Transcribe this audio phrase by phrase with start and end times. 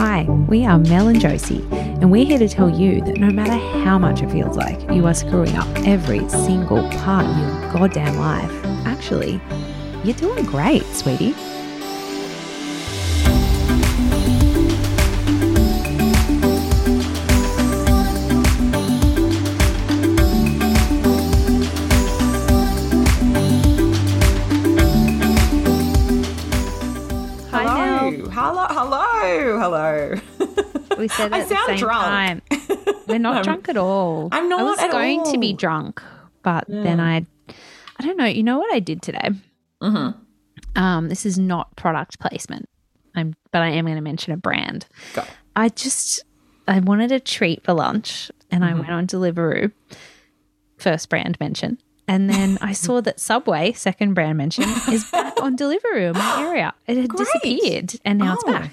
[0.00, 3.52] Hi, we are Mel and Josie, and we're here to tell you that no matter
[3.84, 8.16] how much it feels like you are screwing up every single part of your goddamn
[8.16, 8.50] life,
[8.86, 9.38] actually,
[10.02, 11.34] you're doing great, sweetie.
[31.00, 32.04] We said I sound drunk.
[32.04, 32.42] time.
[33.08, 34.28] We're not drunk at all.
[34.30, 36.00] I'm I was not going to be drunk,
[36.42, 38.26] but then I, I don't know.
[38.26, 39.30] You know what I did today?
[39.82, 40.80] Mm-hmm.
[40.80, 42.68] Um, this is not product placement.
[43.16, 44.86] I'm, but I am going to mention a brand.
[45.14, 45.24] Go.
[45.56, 46.22] I just,
[46.68, 48.76] I wanted a treat for lunch, and Mm-hmm.
[48.76, 49.72] I went on Deliveroo.
[50.78, 51.78] First brand mention.
[52.08, 56.42] And then I saw that Subway, second brand mention, is back on Deliveroo in my
[56.42, 56.74] area.
[56.86, 57.18] It had Great.
[57.26, 58.52] disappeared and now it's Oh.
[58.52, 58.70] back.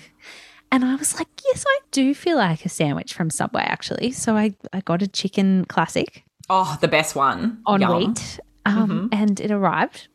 [0.71, 4.11] And I was like, yes, I do feel like a sandwich from Subway, actually.
[4.11, 7.61] So I, I got a chicken classic Oh, the best one.
[7.65, 7.97] on Yum.
[7.97, 10.07] wheat, um, and it arrived.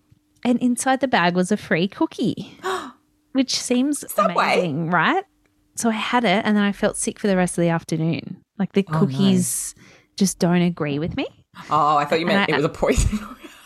[0.44, 2.58] And inside the bag was a free cookie,
[3.32, 4.54] which seems Subway?
[4.54, 5.24] amazing, right?
[5.74, 8.38] So I had it, and then I felt sick for the rest of the afternoon.
[8.58, 8.98] Like the Oh, no.
[9.00, 9.74] cookies
[10.16, 11.26] just don't agree with me.
[11.70, 13.18] Oh, I thought you meant I- it was a poison.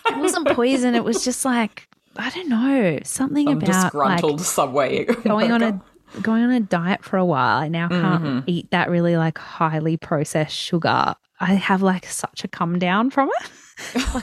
[0.09, 0.95] It wasn't poison.
[0.95, 5.05] it was just like I don't know something Some about like disgruntled subway.
[5.05, 5.81] going on a
[6.23, 7.59] going on a diet for a while.
[7.59, 8.39] I now can't Mm-hmm.
[8.47, 11.15] eat that really like highly processed sugar.
[11.41, 13.51] I have like such a come down from it.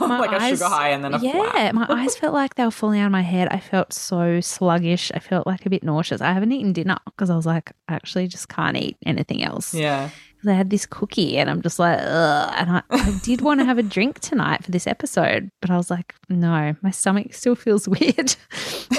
[0.00, 2.98] Like a sugar high and then a yeah, my eyes felt like they were falling
[3.00, 3.46] out of my head.
[3.52, 5.12] I felt so sluggish.
[5.14, 6.20] I felt like a bit nauseous.
[6.20, 9.72] I haven't eaten dinner because I was like, I actually just can't eat anything else.
[9.72, 10.08] Yeah.
[10.42, 12.54] 'Cause I had this cookie and I'm just like, ugh.
[12.58, 15.76] And I, I did want to have a drink tonight for this episode, but I
[15.76, 18.34] was like, no, my stomach still feels weird.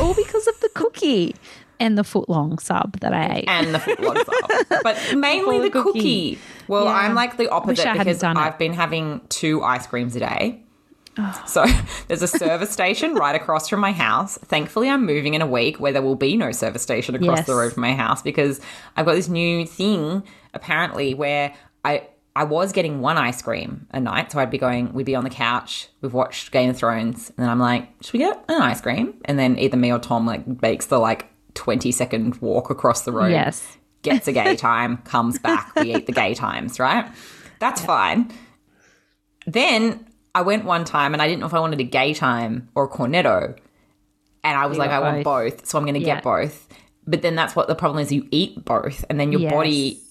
[0.01, 1.35] All because of the cookie
[1.79, 3.45] and the footlong sub that I ate.
[3.49, 5.91] And the footlong sub, But mainly the the cookie.
[6.35, 6.39] cookie.
[6.67, 6.91] Well, Yeah.
[6.91, 8.41] I'm like the opposite I hadn't because done it.
[8.41, 10.61] I've been having two ice creams a day.
[11.17, 11.43] Oh.
[11.47, 11.65] So
[12.07, 14.37] there's a service station right across from my house.
[14.45, 17.47] Thankfully, I'm moving in a week where there will be no service station across Yes.
[17.47, 18.59] the road from my house because
[18.97, 20.23] I've got this new thing
[20.53, 22.07] apparently where I
[22.37, 24.29] I was getting one ice cream a night.
[24.33, 27.37] So I'd be going, we'd be on the couch, we've watched Game of Thrones, and
[27.37, 29.13] then I'm like, should we get an ice cream?
[29.23, 33.11] And then either me or Tom like makes the like 20 second walk across the
[33.11, 33.77] road Yes.
[34.03, 37.11] gets a gay time, comes back, we eat the Gaytimes, right?
[37.59, 38.31] That's fine.
[39.47, 42.85] Then I went one time and I didn't know if I wanted a Gaytime or
[42.85, 43.57] a cornetto.
[44.43, 45.65] And I was You like, I got want both.
[45.65, 46.15] So I'm going to Yeah.
[46.15, 46.67] get both.
[47.07, 49.51] But then that's what the problem is you eat both and then your Yes.
[49.51, 50.01] body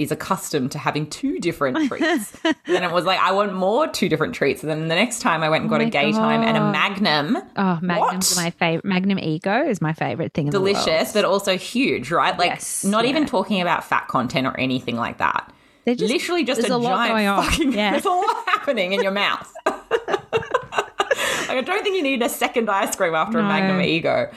[0.00, 2.30] is accustomed to having two different treats.
[2.66, 4.62] then it was like, I want more two different treats.
[4.62, 7.36] And then the next time I went and got Oh a Gaytime and a magnum.
[7.56, 8.42] Oh, Magnum's What?
[8.44, 8.84] my favorite.
[8.84, 10.74] Magnum Ego is my favorite thing in the world.
[10.76, 12.38] Delicious, but also huge, right?
[12.38, 15.52] Like, Yes, not even talking about fat content or anything like that.
[15.84, 17.90] They're just- literally just a, a giant fucking Yeah.
[17.92, 19.52] there's a lot happening in your mouth.
[19.66, 24.30] like I don't think you need a second ice cream after a Magnum Ego.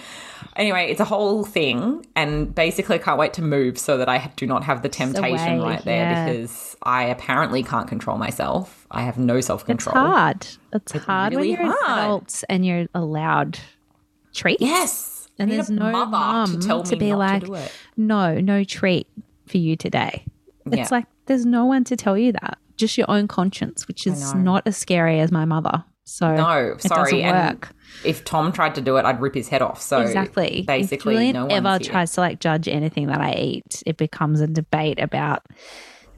[0.56, 4.32] Anyway, it's a whole thing, and basically, I can't wait to move so that I
[4.36, 6.26] do not have the temptation way, right there yeah.
[6.32, 8.86] because I apparently can't control myself.
[8.92, 9.96] I have no self control.
[9.96, 10.48] It's hard.
[10.74, 12.00] It's, hard really when you're hard.
[12.00, 13.60] an adult and you're allowed
[14.34, 14.62] treats.
[14.62, 17.72] Yes, And there's no mother mum to tell me be not like, to do it.
[17.98, 19.08] no, no treat
[19.48, 20.26] for you today.
[20.70, 20.82] Yeah.
[20.82, 22.58] It's like there's no one to tell you that.
[22.76, 25.84] Just your own conscience, which is not as scary as my mother.
[26.06, 27.22] So No, it sorry.
[27.22, 27.70] doesn't And work.
[28.04, 29.82] If Tom tried to do it, I'd rip his head off.
[29.82, 30.64] So exactly.
[30.68, 31.80] basically, if Julian no ever here.
[31.80, 35.46] tries to like judge anything that I eat, it becomes a debate about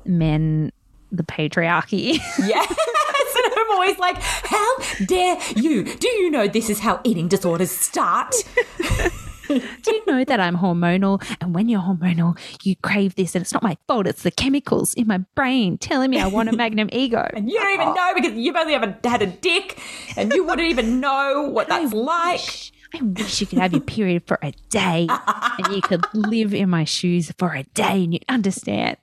[0.05, 0.71] men,
[1.11, 2.19] the patriarchy.
[2.45, 2.69] Yes,
[3.45, 5.83] and I'm always like, how dare you?
[5.83, 8.33] Do you know this is how eating disorders start?
[9.83, 11.23] Do you know that I'm hormonal?
[11.41, 14.07] And when you're hormonal, you crave this, and it's not my fault.
[14.07, 17.27] It's the chemicals in my brain telling me I want a Magnum Ego.
[17.33, 17.93] And you don't even oh.
[17.93, 19.79] know because you've only ever had a dick
[20.15, 22.39] and you wouldn't even know what that's like.
[22.39, 26.53] wish- I wish you could have your period for a day and you could live
[26.53, 28.95] in my shoes for a day and you'd understand.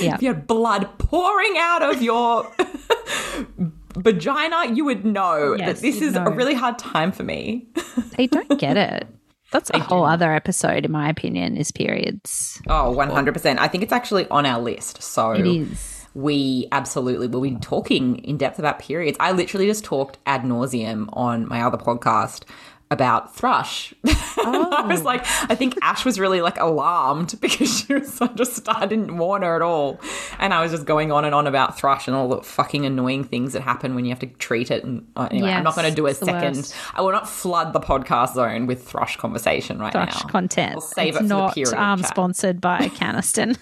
[0.00, 0.14] Yeah.
[0.14, 2.48] If you had blood pouring out of your
[3.96, 6.26] vagina, you would know Yes, that this is know.
[6.26, 7.66] a really hard time for me.
[8.16, 9.08] They don't get it.
[9.54, 12.60] That's a whole other episode, in my opinion, is periods.
[12.68, 13.58] Oh, 100%.
[13.60, 15.00] I think it's actually on our list.
[15.00, 16.06] So It is.
[16.12, 19.16] we absolutely will be talking in depth about periods.
[19.20, 22.42] I literally just talked ad nauseum on my other podcast
[22.94, 23.92] about thrush.
[24.06, 25.20] I was like,
[25.50, 29.42] I think Ash was really like alarmed because she was so just I didn't warn
[29.42, 30.00] her at all,
[30.38, 33.24] and I was just going on and on about thrush and all the fucking annoying
[33.24, 34.84] things that happen when you have to treat it.
[34.84, 36.56] And uh, anyway, I'm not going to do a second.
[36.56, 36.74] worst.
[36.94, 40.30] I will not flood the podcast zone with thrush conversation right Thrush now.
[40.30, 40.74] content.
[40.76, 42.08] I'll save it's it for not the period um, chat.
[42.08, 43.58] sponsored by Canesten.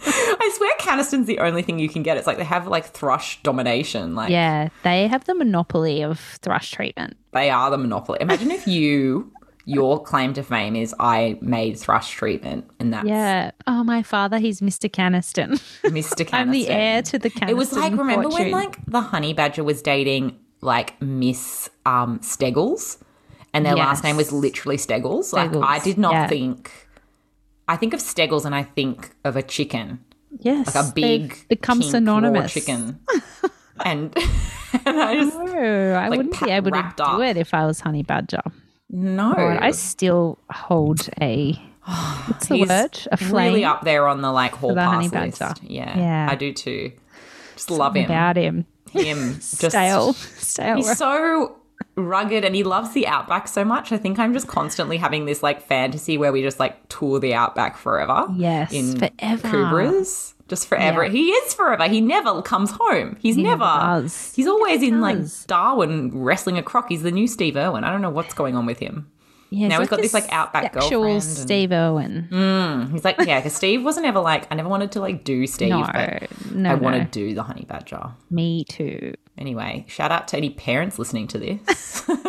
[0.06, 2.16] I swear, Canesten's the only thing you can get.
[2.16, 4.14] It's like they have like thrush domination.
[4.14, 7.16] Like yeah, they have the monopoly of thrush treatment.
[7.32, 8.18] they are the monopoly.
[8.20, 9.32] Imagine if you.
[9.64, 13.50] Your claim to fame is I made thrush treatment, and that's Yeah.
[13.66, 14.90] Oh, my father, he's Mr.
[14.90, 15.60] Canesten.
[15.82, 16.24] Mr.
[16.26, 16.32] Canesten.
[16.32, 17.50] I'm the heir to the Canesten.
[17.50, 22.96] It was like remember when like the honey badger was dating like Miss um Steggles
[23.54, 25.32] and their last name was literally Steggles.
[25.32, 26.28] Like Steggles, I did not yeah.
[26.28, 26.87] think
[27.68, 30.00] I think of Steggles and I think of a chicken.
[30.40, 32.52] yes, Like a big become synonymous.
[32.52, 32.98] chicken.
[33.84, 34.16] and
[34.86, 37.20] and I just No, I wouldn't pa- be able to do up.
[37.20, 38.42] it if I was Honey Badger.
[38.90, 39.34] no.
[39.34, 41.52] God, I still hold a
[42.26, 42.98] what's the He's word?
[43.12, 45.38] A flame really up there on the like hall the pass list.
[45.40, 45.54] badger.
[45.62, 46.28] Yeah, Yeah.
[46.30, 46.92] I do too.
[47.54, 48.04] Just love him.
[48.06, 48.66] about him.
[48.92, 50.76] Him just Stale, stale.
[50.76, 51.56] He's so
[51.96, 53.92] rugged and he loves the outback so much.
[53.92, 57.34] I think I'm just constantly having this like fantasy where we just like tour the
[57.34, 58.26] outback forever.
[58.34, 59.48] Yes, in forever.
[59.48, 60.34] Cobras.
[60.48, 61.04] Just forever.
[61.04, 61.10] Yeah.
[61.10, 61.86] He is forever.
[61.88, 63.16] He never comes home.
[63.20, 63.58] He's never.
[63.64, 64.32] never does.
[64.34, 65.18] He's always in like.
[65.46, 66.88] Darwin wrestling a croc.
[66.88, 67.84] He's the new Steve Irwin.
[67.84, 69.10] I don't know what's going on with him.
[69.50, 72.28] Yeah, Now he's got this, like, outback girlfriend and- Steve Irwin.
[72.30, 75.46] Mm, he's like, yeah, because Steve wasn't ever like, I never wanted to like do
[75.46, 78.10] Steve, No, but no, I want to do the honey badger.
[78.30, 79.14] Me too.
[79.38, 82.04] Anyway, shout out to any parents listening to this.
[82.08, 82.22] oh,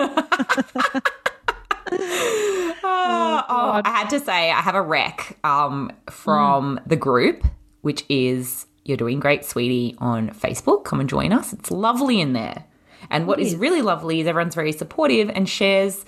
[2.84, 7.44] oh, I had to say, I have a rec um, from the group,
[7.82, 10.84] which is You're Doing Great, Sweetie, on Facebook.
[10.86, 11.52] Come and join us.
[11.52, 12.66] It's lovely in there.
[13.10, 16.06] And what is really lovely is everyone's very supportive and shares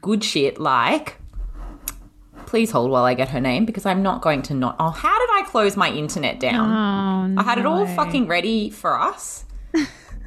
[0.00, 1.16] good shit like.
[2.46, 4.76] Please hold while I get her name because I'm not going to not.
[4.78, 7.34] Oh, how did I close my internet down?
[7.36, 9.44] Oh, I had it all fucking ready for us.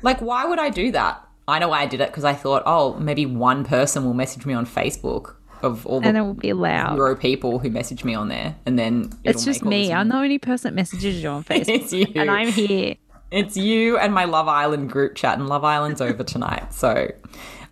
[0.02, 1.26] Like, why would I do that?
[1.48, 4.46] I know why I did it because I thought, oh, maybe one person will message
[4.46, 6.96] me on Facebook of all the and it will be loud.
[6.96, 9.92] zero people who message me on there, and then It's just me.
[9.92, 12.06] I'm the only person that messages you on Facebook, It's you.
[12.16, 12.96] and I'm here.
[13.32, 16.74] It's you and my Love Island group chat, and Love Island's over tonight.
[16.74, 17.12] So,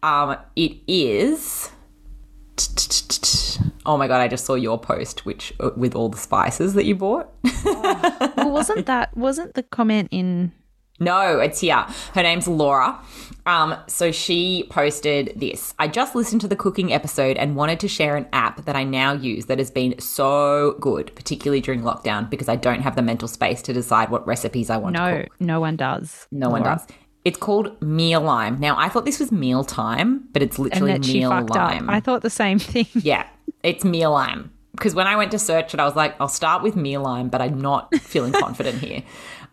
[0.03, 1.71] um, it is.
[3.85, 4.19] Oh my god!
[4.21, 7.29] I just saw your post, which uh, with all the spices that you bought.
[8.37, 10.51] Well, wasn't that wasn't the comment in?
[10.99, 11.85] No, it's here.
[12.13, 12.99] Her name's Laura.
[13.45, 15.73] Um, so she posted this.
[15.79, 18.83] I just listened to the cooking episode and wanted to share an app that I
[18.83, 23.01] now use that has been so good, particularly during lockdown, because I don't have the
[23.01, 25.35] mental space to decide what recipes I want to No, cook.
[25.39, 26.27] no one does.
[26.31, 26.85] No one does.
[27.23, 28.59] It's called Meal Lime.
[28.59, 31.87] Now I thought this was meal time, but it's literally meal lime.
[31.89, 31.95] up.
[31.95, 32.87] I thought the same thing.
[32.95, 33.27] Yeah,
[33.63, 34.51] it's meal lime.
[34.71, 37.29] Because when I went to search it, I was like, I'll start with meal lime,
[37.29, 39.03] but I'm not feeling confident here.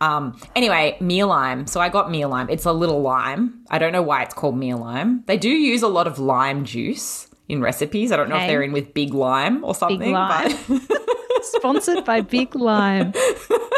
[0.01, 1.67] Um, anyway, meal lime.
[1.67, 2.49] So I got meal lime.
[2.49, 3.61] It's a little lime.
[3.69, 5.23] I don't know why it's called meal lime.
[5.25, 8.11] They do use a lot of lime juice in recipes.
[8.11, 10.51] I don't know if they're in with big lime or something, Big lime.
[10.67, 10.81] but
[11.43, 13.13] Sponsored by Big Lime.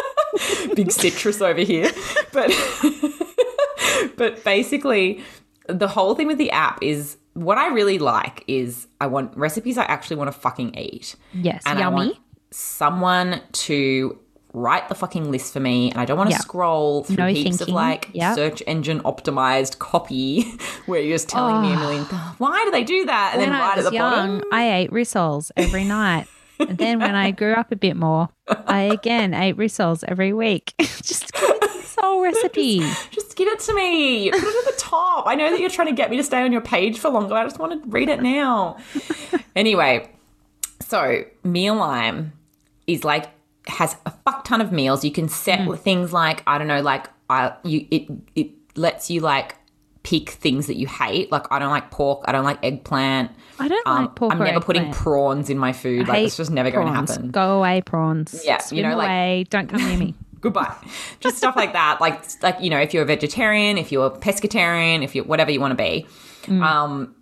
[0.75, 1.91] big citrus over here.
[2.31, 2.51] But
[4.15, 5.21] but basically,
[5.67, 9.77] the whole thing with the app is what I really like is I want recipes
[9.77, 11.15] I actually want to fucking eat.
[11.33, 12.19] Yes, and yummy.
[12.51, 14.17] someone to
[14.57, 16.39] write the fucking list for me and I don't want to Yeah.
[16.39, 18.35] scroll through No heaps of like Yep.
[18.35, 20.43] search engine optimized copy
[20.87, 22.03] where you're just telling me a million
[22.39, 24.49] why do they do that and when then I right was at the young, bottom
[24.51, 26.27] I ate rissoles every night.
[26.59, 28.29] And then when I grew up a bit more,
[28.65, 30.73] I again ate rissoles every week.
[30.79, 32.79] Just the recipe.
[33.11, 35.87] just give it to me put it at the top I know that you're trying
[35.87, 38.09] to get me to stay on your page for longer I just want to read
[38.09, 38.77] it now
[39.55, 40.09] anyway
[40.81, 42.33] so meal lime
[42.85, 43.27] is like
[43.67, 45.03] has a fuck ton of meals.
[45.03, 45.79] You can set Mm.
[45.79, 49.55] things like I don't know, like I you it it lets you like
[50.03, 51.31] pick things that you hate.
[51.31, 52.23] Like I don't like pork.
[52.25, 53.31] I don't like eggplant.
[53.59, 56.07] I don't Um, like pork I'm never putting prawns in my food.
[56.07, 57.29] Like Hate it's just never going to happen.
[57.31, 58.41] Go away, prawns.
[58.45, 59.45] Yeah, you Swim know, like- away.
[59.49, 60.13] Don't come near me.
[60.39, 60.73] Goodbye.
[61.19, 61.99] Just stuff like that.
[61.99, 65.51] Like like you know, if you're a vegetarian, if you're a pescatarian, if you're whatever
[65.51, 66.05] you want to be.
[66.43, 66.61] Mm.
[66.63, 67.13] Um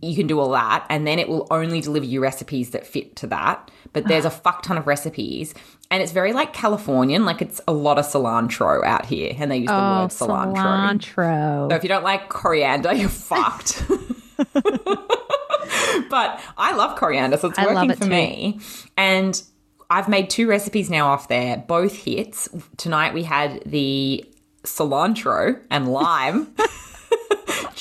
[0.00, 3.16] you can do all that and then it will only deliver you recipes that fit
[3.16, 3.70] to that.
[3.94, 5.54] But there's a fuck ton of recipes
[5.90, 9.58] and it's very like Californian, like it's a lot of cilantro out here and they
[9.58, 10.54] use the Oh, word cilantro.
[10.56, 11.70] cilantro.
[11.70, 13.84] So if you don't like coriander, you're fucked.
[16.10, 18.10] but I love coriander, so it's I love working it for too.
[18.10, 18.60] me.
[18.96, 19.40] And
[19.90, 22.48] I've made two recipes now off there, both hits.
[22.76, 24.24] Tonight we had the
[24.64, 26.54] cilantro and lime.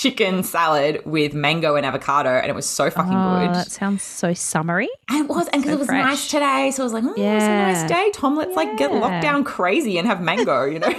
[0.04, 3.56] chicken salad with mango and avocado, and it was so fucking Oh, good.
[3.56, 4.90] that sounds so summery.
[5.10, 6.06] And it was, and because So it was fresh.
[6.06, 7.72] nice today, so I was like, oh, it's a Yeah.
[7.74, 8.36] nice day, Tom.
[8.36, 10.90] Let's like get locked down crazy and have mango, you know.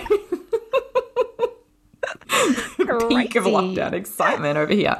[3.08, 4.96] Peak of lockdown excitement over here.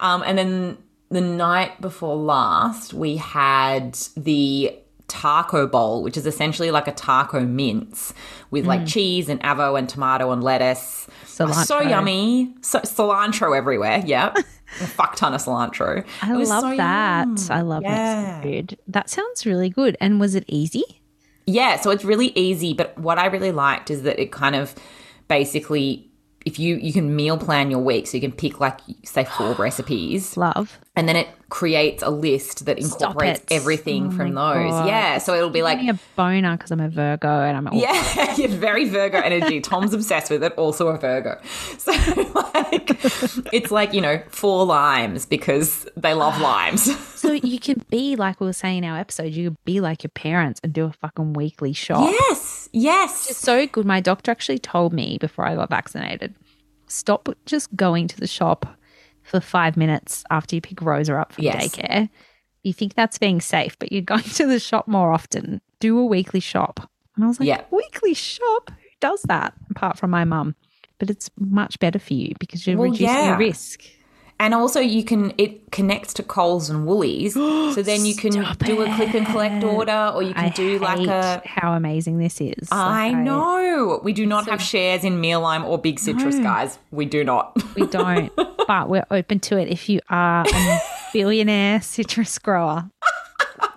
[0.00, 0.78] Um, and then
[1.10, 4.74] the night before last, we had the
[5.08, 8.12] taco bowl, which is essentially like a taco mince
[8.50, 11.06] with like cheese and avo and tomato and lettuce.
[11.26, 11.90] So Mm.
[11.90, 12.54] Yummy.
[12.62, 14.02] So, cilantro everywhere.
[14.04, 14.36] Yep.
[14.80, 16.04] a fuck ton of cilantro.
[16.22, 17.26] I love so that.
[17.26, 17.36] yum.
[17.50, 18.22] I love Yeah.
[18.42, 18.78] Mexican food.
[18.88, 19.96] That sounds really good.
[20.00, 20.84] And was it easy?
[21.46, 24.74] Yeah, so it's really easy, but what I really liked is that it kind of
[25.28, 26.10] basically
[26.46, 29.52] if you you can meal plan your week so you can pick like say four
[29.58, 30.78] recipes Love.
[30.96, 34.70] and then it creates a list that incorporates everything Oh from those.
[34.70, 34.86] God.
[34.86, 38.34] Yeah, so it'll be like a boner because I'm a Virgo and I'm all yeah,
[38.36, 39.60] yeah, very Virgo energy.
[39.62, 41.40] Tom's obsessed with it, also a Virgo.
[41.78, 41.92] So
[42.34, 42.90] like
[43.52, 46.82] it's like, you know, four limes because they love limes.
[47.18, 50.02] So you can be like we were saying in our episode, you could be like
[50.02, 52.10] your parents and do a fucking weekly shop.
[52.10, 52.68] yes.
[52.72, 53.30] Yes.
[53.30, 53.86] It's so good.
[53.86, 56.34] My doctor actually told me before I got vaccinated,
[56.88, 58.66] stop just going to the shop
[59.28, 61.68] for five minutes after you pick Rosa up from Yes.
[61.76, 62.08] daycare.
[62.62, 65.60] You think that's being safe, but you're going to the shop more often.
[65.80, 66.90] Do a weekly shop.
[67.14, 67.62] And I was like, Yeah.
[67.70, 68.70] weekly shop?
[68.70, 70.54] Who does that apart from my mum?
[70.98, 73.28] But it's much better for you because you're Well, reducing yeah.
[73.28, 73.82] your risk.
[74.40, 77.34] And also, you can it connects to Coles and Woolies,
[77.74, 80.48] so then you can Stop do a click and collect order, or you can I
[80.50, 81.42] do like a.
[81.44, 82.68] how amazing this is.
[82.70, 86.78] I Like, know we do not have shares in Mealime or Big Citrus, guys.
[86.92, 87.56] We do not.
[87.74, 88.30] We don't,
[88.68, 89.68] but we're open to it.
[89.68, 90.80] If you are a
[91.12, 92.88] billionaire citrus grower,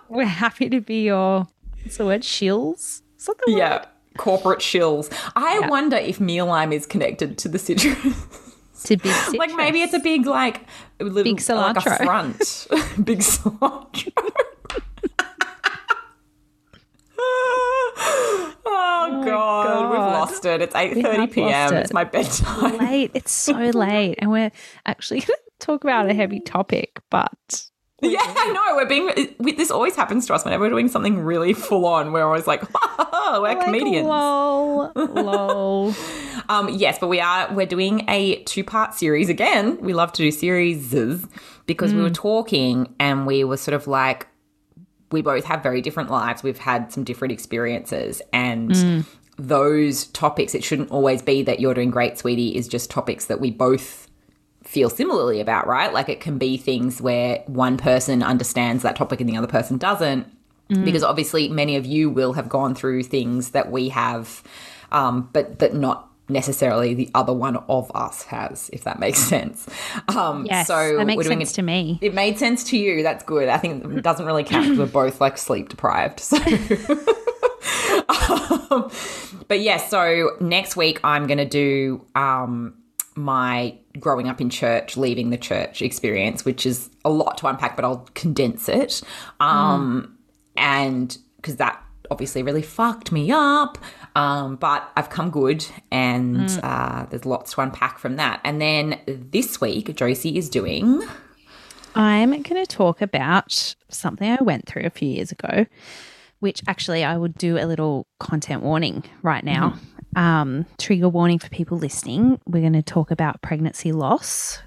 [0.09, 1.47] we're happy to be your
[1.81, 2.21] what's the word?
[2.21, 3.01] Shills?
[3.25, 3.57] The word?
[3.57, 3.85] yeah,
[4.17, 5.11] corporate shills.
[5.35, 5.69] I Yeah.
[5.69, 7.97] wonder if Mealime is connected to the citrus.
[8.85, 9.35] To big citrus.
[9.35, 10.61] like maybe it's a big like
[10.99, 11.97] a little, Big like cilantro.
[12.03, 12.37] front,
[13.05, 14.11] big cilantro.
[17.23, 20.61] Oh, oh god, we've lost it.
[20.61, 21.73] It's eight thirty p.m.
[21.73, 21.79] it.
[21.81, 22.77] It's my bedtime.
[22.77, 23.11] late.
[23.13, 24.51] It's so late, and we're
[24.85, 27.65] actually going to talk about a heavy topic, but
[28.01, 28.75] Yeah, I know.
[28.75, 29.35] We're being.
[29.39, 32.11] we- This always happens to us whenever we're doing something really full on.
[32.11, 32.61] We're always like,
[32.99, 34.07] we're like, comedians.
[34.07, 35.93] Lol, lol.
[36.49, 37.53] Um, yes, but we are.
[37.53, 39.77] We're doing a two part series again.
[39.79, 40.93] We love to do series
[41.65, 44.27] because we were talking and we were sort of like,
[45.11, 46.43] we both have very different lives.
[46.43, 49.05] We've had some different experiences and.
[49.37, 53.39] Those topics, it shouldn't always be that you're doing great, sweetie, is just topics that
[53.39, 54.07] we both
[54.71, 55.91] feel similarly about, right?
[55.93, 59.77] Like it can be things where one person understands that topic and the other person
[59.77, 60.27] doesn't.
[60.85, 64.41] Because obviously, many of you will have gone through things that we have,
[64.93, 69.67] um, but but not necessarily the other one of us has, if that makes sense.
[70.07, 71.99] Um, Yes, so that makes sense it- to me.
[72.01, 73.03] It made sense to you.
[73.03, 73.49] That's good.
[73.49, 76.21] I think it doesn't really count because we're both like sleep deprived.
[76.21, 76.37] So.
[78.09, 78.89] Um,
[79.47, 82.75] but yes, so next week I'm going to do um,
[83.15, 87.75] my growing up in church, leaving the church experience, which is a lot to unpack,
[87.75, 89.01] but I'll condense it.
[89.39, 90.17] Um,
[90.57, 91.81] And because that
[92.11, 93.77] obviously really fucked me up.
[94.15, 98.41] Um, but I've come good and uh, there's lots to unpack from that.
[98.43, 101.01] And then this week, Josie is doing.
[101.95, 105.65] I'm going to talk about something I went through a few years ago,
[106.39, 109.75] which actually I would do a little content warning right now.
[110.15, 112.39] Um, trigger warning for people listening.
[112.45, 114.59] We're going to talk about pregnancy loss.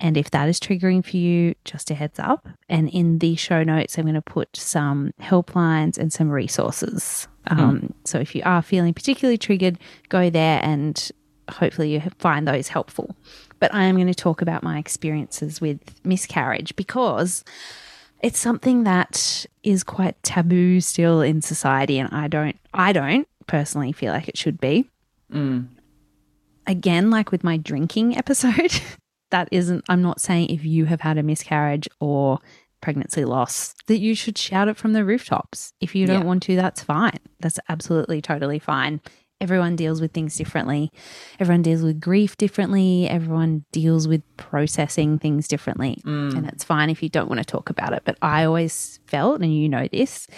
[0.00, 2.48] And if that is triggering for you, just a heads up.
[2.68, 7.28] And in the show notes, I'm going to put some helplines and some resources.
[7.46, 11.10] Um, So if you are feeling particularly triggered, go there and
[11.50, 13.16] hopefully you find those helpful.
[13.60, 17.44] But I am going to talk about my experiences with miscarriage because
[18.20, 23.92] it's something that is quite taboo still in society and I don't I don't personally
[23.92, 24.88] feel like it should be.
[25.32, 25.68] Mm.
[26.66, 28.80] Again, like with my drinking episode,
[29.30, 32.38] that isn't I'm not saying if you have had a miscarriage or
[32.80, 35.72] pregnancy loss that you should shout it from the rooftops.
[35.80, 36.26] If you don't Yeah.
[36.26, 37.18] want to, that's fine.
[37.40, 39.00] That's absolutely totally fine.
[39.40, 40.90] Everyone deals with things differently.
[41.40, 43.08] Everyone deals with grief differently.
[43.08, 46.00] Everyone deals with processing things differently.
[46.04, 46.36] Mm.
[46.36, 48.02] And it's fine if you don't want to talk about it.
[48.04, 50.28] But I always felt, and you know this,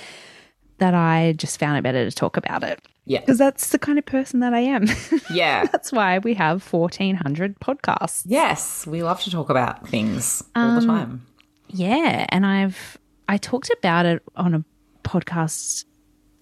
[0.78, 3.21] that I just found it better to talk about it Yeah.
[3.21, 4.87] because that's the kind of person that I am.
[5.30, 5.66] Yeah.
[5.66, 8.23] that's why we have 1,400 podcasts.
[8.26, 11.26] Yes, we love to talk about things all the um, time.
[11.68, 12.97] Yeah, and I've
[13.28, 14.64] I talked about it on a
[15.02, 15.85] podcast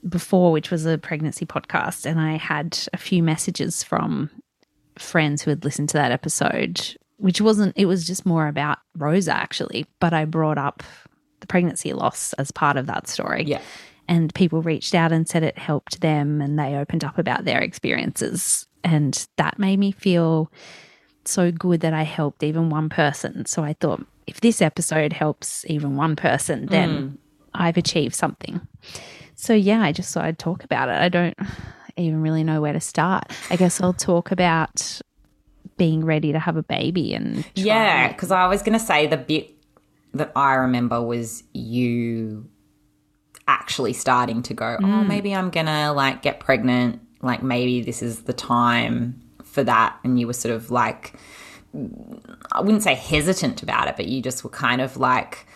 [0.07, 4.29] before, which was a pregnancy podcast, and I had a few messages from
[4.99, 9.33] friends who had listened to that episode which wasn't, it was just more about Rosa
[9.35, 10.83] actually, but I brought up
[11.41, 13.45] the pregnancy loss as part of that story.
[13.45, 13.61] Yeah.
[14.07, 17.61] And people reached out and said it helped them and they opened up about their
[17.61, 18.67] experiences.
[18.83, 20.51] And that made me feel
[21.25, 23.47] so good that I helped even one person.
[23.47, 27.15] So I thought, if this episode helps even one person, then hmm.
[27.55, 28.61] I've achieved something.
[29.35, 30.97] So yeah, I just thought I'd talk about it.
[30.97, 31.37] I don't
[31.97, 33.25] even really know where to start.
[33.51, 35.01] I guess I'll talk about
[35.77, 39.17] being ready to have a baby and Yeah, because I was going to say the
[39.17, 39.51] bit
[40.13, 42.49] that I remember was you
[43.49, 45.07] actually starting to go, oh, Mm.
[45.09, 47.01] maybe I'm going to like get pregnant.
[47.23, 49.97] Like maybe this is the time for that.
[50.05, 51.15] And you were sort of like,
[52.53, 55.47] I wouldn't say hesitant about it, but you just were kind of like,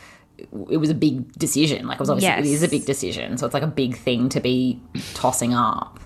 [0.70, 1.86] it was a big decision.
[1.86, 2.54] Like it was obviously, it Yes.
[2.56, 3.36] is a big decision.
[3.38, 4.80] So it's like a big thing to be
[5.14, 6.00] tossing up.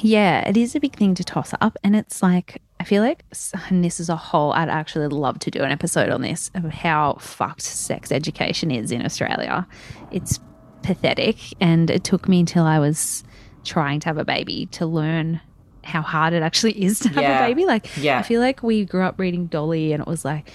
[0.00, 1.76] Yeah, it is a big thing to toss up.
[1.82, 3.24] And it's like, I feel like,
[3.68, 6.64] and this is a whole, I'd actually love to do an episode on this of
[6.66, 9.66] how fucked sex education is in Australia.
[10.12, 10.38] It's
[10.88, 11.36] pathetic.
[11.60, 13.22] And it took me until I was
[13.64, 15.40] trying to have a baby to learn
[15.84, 17.44] how hard it actually is to have Yeah.
[17.44, 17.64] a baby.
[17.66, 18.18] Like, Yeah.
[18.18, 20.50] I feel like we grew up reading Dolly and it was like,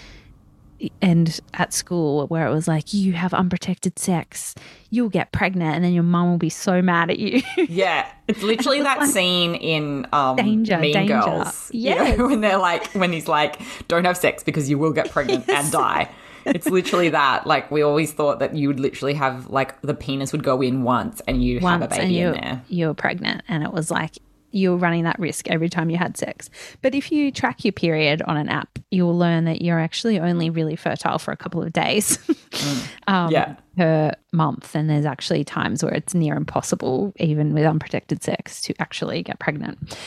[1.02, 4.54] and at school where it was like you have unprotected sex
[4.90, 8.44] you'll get pregnant and then your mum will be so mad at you Yeah, it's
[8.44, 11.22] literally that scene in um, Danger, Mean danger.
[11.22, 11.72] Girls.
[11.74, 15.10] you know, when they're like, when he's like, "Don't have sex because you will get
[15.10, 16.10] pregnant and die."
[16.46, 17.48] It's literally that.
[17.48, 20.84] Like we always thought that you would literally have like the penis would go in
[20.84, 22.62] once and you have a baby you in there.
[22.70, 24.18] you were pregnant and it was like
[24.56, 26.48] you were running that risk every time you had sex.
[26.84, 30.52] But if you track your period on an app, you'll learn that you're actually only
[30.52, 32.20] really fertile for a couple of days
[33.08, 33.56] um, Yeah.
[33.76, 34.76] per month.
[34.76, 39.40] And there's actually times where it's near impossible, even with unprotected sex, to actually get
[39.40, 39.98] pregnant.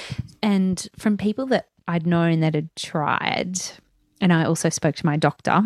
[0.45, 3.59] And from people that I'd known that had tried,
[4.21, 5.61] and I also spoke to my doctor,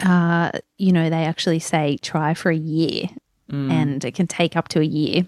[0.00, 3.04] uh, you know, they actually say try for a year
[3.52, 5.24] and it can take up to a year.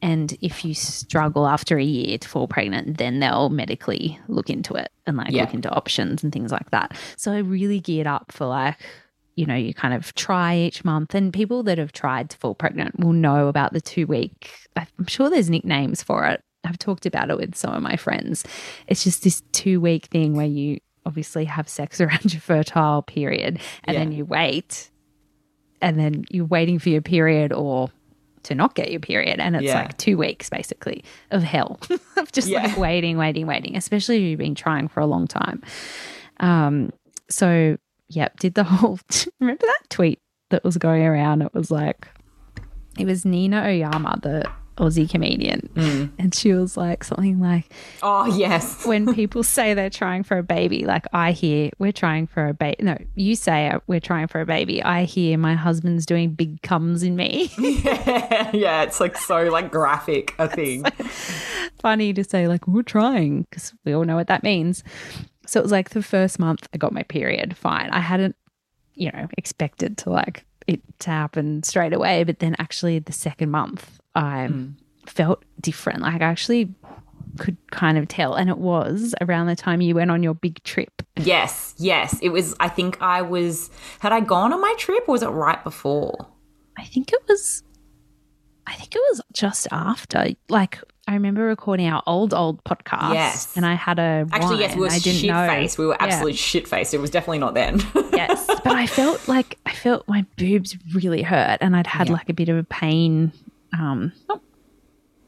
[0.00, 4.72] And if you struggle after a year to fall pregnant, then they'll medically look into
[4.74, 5.42] it and like Yeah.
[5.42, 6.96] look into options and things like that.
[7.18, 8.76] So I really geared up for like,
[9.36, 11.14] you know, you kind of try each month.
[11.14, 15.06] And people that have tried to fall pregnant will know about the two week, I'm
[15.06, 16.42] sure there's nicknames for it.
[16.64, 18.44] I've talked about it with some of my friends.
[18.86, 20.78] It's just this two week thing where you
[21.10, 24.90] obviously have sex around your fertile period and then you wait
[25.82, 27.90] and then you're waiting for your period or
[28.44, 29.74] to not get your period and it's Yeah.
[29.74, 31.80] like two weeks basically of hell
[32.16, 32.62] of just Yeah.
[32.62, 35.60] like waiting waiting waiting especially if you've been trying for a long time
[36.38, 36.90] um
[37.28, 37.76] so
[38.08, 38.98] yep did the whole
[39.40, 40.20] remember that tweet
[40.50, 42.08] that was going around it was like
[42.98, 44.48] it was nina oyama the
[44.80, 46.10] aussie comedian Mm.
[46.18, 50.42] and she was like something like Oh yes, when people say they're trying for a
[50.42, 52.76] baby, like I hear we're trying for a baby.
[52.82, 54.82] No, you say uh, we're trying for a baby.
[54.82, 57.52] I hear my husband's doing big comes in me.
[57.58, 58.50] yeah.
[58.52, 60.84] yeah, It's like so like graphic a thing.
[61.80, 64.82] Funny to say like we're trying because we all know what that means.
[65.46, 67.56] So it was like the first month I got my period.
[67.56, 68.36] Fine, I hadn't,
[68.94, 73.50] you know, expected to like it to happen straight away, but then actually the second
[73.50, 74.70] month I hmm.
[75.06, 76.00] felt different.
[76.02, 76.74] Like I actually
[77.38, 80.62] could kind of tell, and it was around the time you went on your big
[80.64, 81.02] trip.
[81.16, 82.18] Yes, yes.
[82.20, 82.54] It was.
[82.60, 83.70] I think I was.
[84.00, 86.26] Had I gone on my trip, or was it right before?
[86.78, 87.62] I think it was
[88.70, 90.28] I think it was just after.
[90.48, 93.14] Like I remember recording our old old podcast.
[93.14, 93.56] Yes.
[93.56, 94.88] And I had a Actually, yes, we were.
[94.88, 95.78] I didn't shit faced.
[95.78, 96.06] We were Yeah.
[96.06, 96.94] absolutely shit faced.
[96.94, 97.82] It was definitely not then.
[98.12, 98.46] yes.
[98.46, 102.14] But I felt like I felt my boobs really hurt and I'd had Yeah.
[102.14, 103.32] like a bit of a pain.
[103.78, 104.40] Um not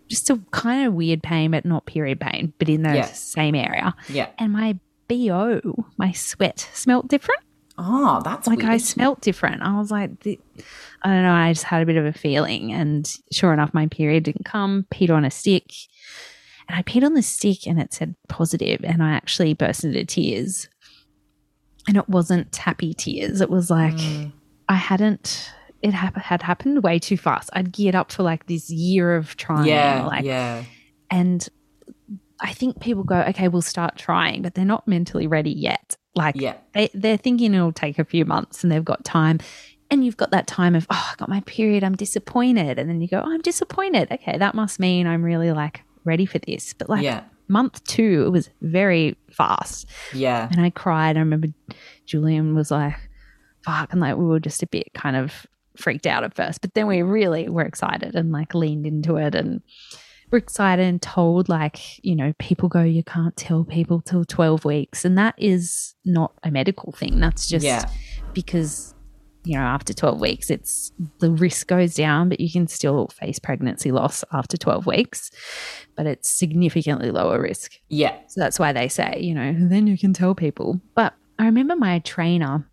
[0.08, 3.06] just a kind of weird pain, but not period pain, but in the Yeah.
[3.12, 3.94] same area.
[4.08, 4.28] yeah.
[4.38, 4.78] And my
[5.08, 7.40] BO, my sweat smelt different.
[7.78, 9.62] Oh, that's like I smelt different.
[9.62, 11.32] I was like, I don't know.
[11.32, 14.86] I just had a bit of a feeling, and sure enough, my period didn't come.
[14.92, 15.72] Peed on a stick,
[16.68, 20.04] and I peed on the stick, and it said positive, and I actually burst into
[20.04, 20.68] tears.
[21.88, 23.40] And it wasn't happy tears.
[23.40, 24.32] It was like Mm.
[24.68, 25.50] I hadn't.
[25.82, 27.50] It hap- had happened way too fast.
[27.52, 30.64] I'd geared up for like this year of trying, yeah, like, yeah,
[31.10, 31.48] and
[32.40, 35.96] I think people go, okay, we'll start trying, but they're not mentally ready yet.
[36.14, 39.38] Like yeah, they, they're thinking it'll take a few months and they've got time.
[39.90, 42.78] And you've got that time of, oh, I got my period, I'm disappointed.
[42.78, 44.10] And then you go, oh, I'm disappointed.
[44.10, 46.72] Okay, that must mean I'm really like ready for this.
[46.72, 49.86] But like yeah, month two, it was very fast.
[50.14, 50.48] yeah.
[50.50, 51.16] And I cried.
[51.16, 51.48] I remember
[52.06, 52.94] Julian was like,
[53.64, 53.92] fuck.
[53.92, 56.60] And like we were just a bit kind of freaked out at first.
[56.60, 59.34] But then we really were excited and like leaned into it.
[59.34, 59.62] And
[60.22, 64.64] super excited and told, like, you know, people go, you can't tell people till 12
[64.64, 65.04] weeks.
[65.04, 67.20] And that is not a medical thing.
[67.20, 67.84] That's just Yeah.
[68.32, 68.94] because,
[69.44, 73.38] you know, after 12 weeks, it's the risk goes down, but you can still face
[73.38, 75.30] pregnancy loss after 12 weeks,
[75.96, 77.72] but it's significantly lower risk.
[77.90, 78.16] Yeah.
[78.28, 80.80] So that's why they say, you know, then you can tell people.
[80.94, 82.66] But I remember my trainer,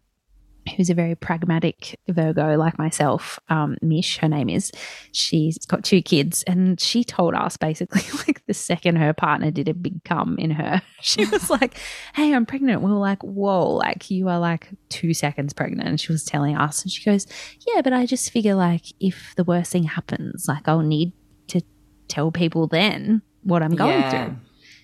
[0.69, 4.71] who's a very pragmatic Virgo like myself, um, Mish, her name is.
[5.11, 9.67] She's got two kids, and she told us basically, like the second her partner did
[9.67, 11.77] a big cum in her, she was like,
[12.13, 12.81] Hey, I'm pregnant.
[12.81, 15.87] We were like, Whoa, like you are like two seconds pregnant.
[15.87, 17.27] And she was telling us, and she goes,
[17.67, 21.13] Yeah, but I just figure like if the worst thing happens, like I'll need
[21.47, 21.61] to
[22.07, 24.25] tell people then what I'm going yeah.
[24.25, 24.35] through.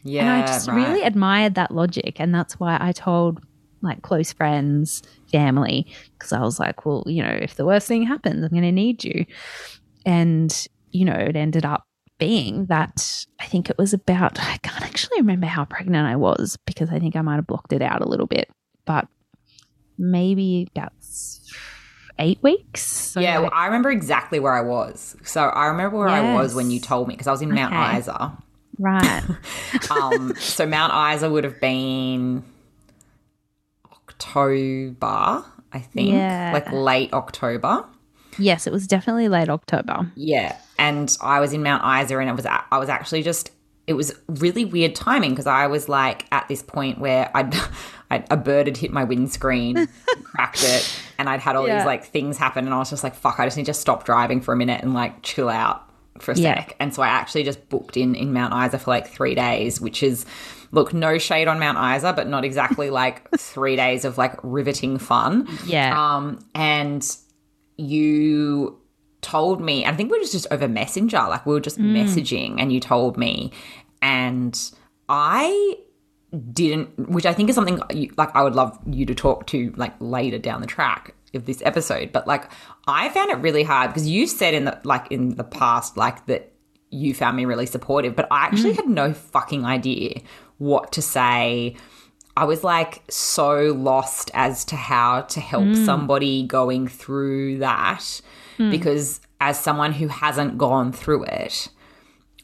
[0.04, 0.22] Yeah.
[0.22, 0.76] And I just right.
[0.76, 2.18] really admired that logic.
[2.20, 3.42] And that's why I told
[3.82, 8.04] like close friends, family, because I was like, well, you know, if the worst thing
[8.04, 9.26] happens, I'm going to need you.
[10.06, 11.86] And, you know, it ended up
[12.18, 16.58] being that I think it was about, I can't actually remember how pregnant I was
[16.66, 18.50] because I think I might have blocked it out a little bit,
[18.86, 19.08] but
[19.98, 20.94] maybe about
[22.20, 22.82] eight weeks.
[22.82, 25.16] So yeah, well, I remember exactly where I was.
[25.24, 27.74] So I remember where I was when you told me because I was in Mount
[27.74, 27.98] Okay.
[28.00, 28.38] Isa.
[28.80, 29.24] right.
[29.92, 32.44] Um, so Mount Isa would have been
[34.16, 36.52] October, I think, Yeah.
[36.54, 37.86] like late October.
[38.38, 40.12] yes, it was definitely late October.
[40.16, 43.52] Yeah, and I was in Mount Isa, and it was I was actually just
[43.88, 47.54] it was really weird timing because I was like at this point where I'd,
[48.10, 49.88] I'd a bird had hit my windscreen,
[50.24, 51.78] cracked it, and I'd had all Yeah.
[51.80, 54.04] these like things happen, and I was just like, fuck, I just need to stop
[54.06, 55.85] driving for a minute and like chill out
[56.20, 56.56] for a Yeah.
[56.62, 56.76] sec.
[56.80, 60.04] And so I actually just booked in in Mount Isa for like three days, which
[60.04, 60.26] is.
[60.72, 64.98] Look, no shade on Mount Isa, but not exactly like three days of like riveting
[64.98, 65.48] fun.
[65.66, 65.94] Yeah.
[66.18, 67.06] Um, and
[67.78, 68.78] you
[69.22, 72.74] told me, I think we were just over Messenger, like we were just messaging, and
[72.74, 73.52] you told me,
[74.02, 74.60] and
[75.08, 75.78] I
[76.52, 79.72] didn't, which I think is something you, like I would love you to talk to
[79.78, 82.50] like later down the track of this episode, but like
[82.88, 86.26] I found it really hard because you said in the like in the past like
[86.28, 86.52] that
[86.90, 88.78] you found me really supportive, but I actually mm.
[88.78, 90.22] had no fucking idea
[90.58, 91.76] what to say.
[92.38, 95.86] I was like so lost as to how to help mm.
[95.86, 98.22] somebody going through that
[98.58, 98.72] mm.
[98.72, 101.70] because as someone who hasn't gone through it,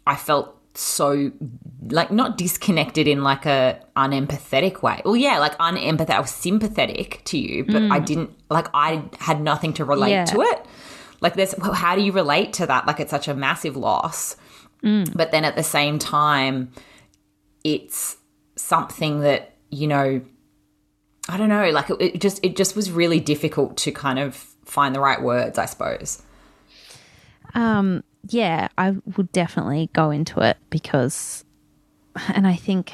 [0.05, 1.31] I felt so
[1.89, 5.01] like not disconnected in like a unempathetic way.
[5.03, 6.09] Well, yeah, like unempathetic.
[6.11, 10.25] I was sympathetic to you, but I didn't like I had nothing to relate Yeah.
[10.25, 10.65] to it.
[11.19, 12.87] Like there's well, how do you relate to that?
[12.87, 14.35] Like it's such a massive loss.
[14.81, 16.71] But then at the same time,
[17.63, 18.17] it's
[18.55, 20.21] something that, you know,
[21.29, 24.35] I don't know, like it, it just it just was really difficult to kind of
[24.65, 26.23] find the right words, I suppose.
[27.53, 31.43] Um, yeah, I would definitely go into it because,
[32.33, 32.93] and I think,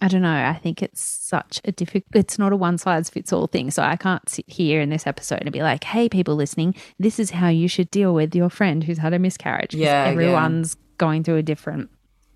[0.00, 3.32] I don't know, I think it's such a difficult, it's not a one size fits
[3.32, 3.70] all thing.
[3.70, 7.18] So I can't sit here in this episode and be like, hey, people listening, this
[7.18, 9.74] is how you should deal with your friend who's had a miscarriage.
[9.74, 10.10] Yeah, yeah.
[10.10, 11.90] Everyone's going through a different,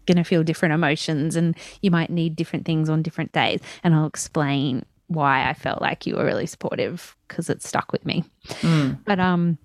[0.07, 3.61] going to feel different emotions and you might need different things on different days.
[3.85, 8.05] And I'll explain why I felt like you were really supportive because it stuck with
[8.05, 8.24] me.
[9.07, 9.59] But, um,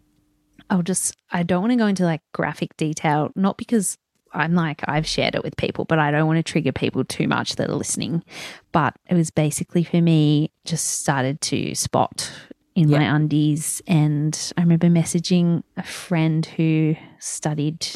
[0.69, 3.97] I'll just, I don't want to go into like graphic detail, not because
[4.33, 7.27] I'm like, I've shared it with people, but I don't want to trigger people too
[7.27, 8.23] much that are listening.
[8.71, 12.31] But it was basically for me, just started to spot
[12.75, 13.81] in my undies.
[13.87, 17.87] And I remember messaging a friend who studied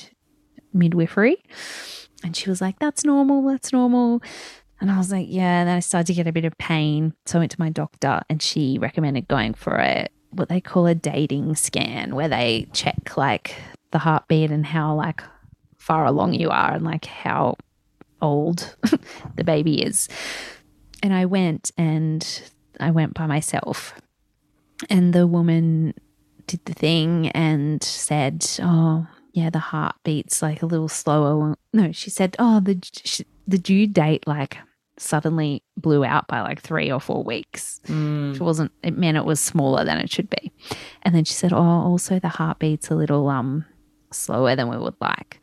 [0.74, 1.44] midwifery.
[2.24, 4.22] And she was like, that's normal, that's normal.
[4.80, 5.60] And I was like, yeah.
[5.60, 7.14] And then I started to get a bit of pain.
[7.26, 10.88] So I went to my doctor and she recommended going for a what they call
[10.88, 13.56] a dating scan where they check like
[13.92, 15.22] the heartbeat and how like
[15.78, 17.58] far along you are and like how
[18.22, 18.76] old
[19.36, 20.08] the baby is.
[21.04, 22.26] And I went and
[22.80, 23.94] I went by myself.
[24.90, 25.94] And the woman
[26.48, 32.10] did the thing and said, "Oh, yeah, the heartbeat's like a little slower." No, she
[32.10, 32.76] said, "Oh, the
[33.48, 34.58] the due date like
[35.02, 37.80] suddenly blew out by like three or four weeks.
[37.88, 38.72] It wasn't.
[38.84, 40.52] It meant it was smaller than it should be."
[41.04, 43.66] And then she said, "Oh, also the heartbeat's a little um
[44.12, 45.42] slower than we would like."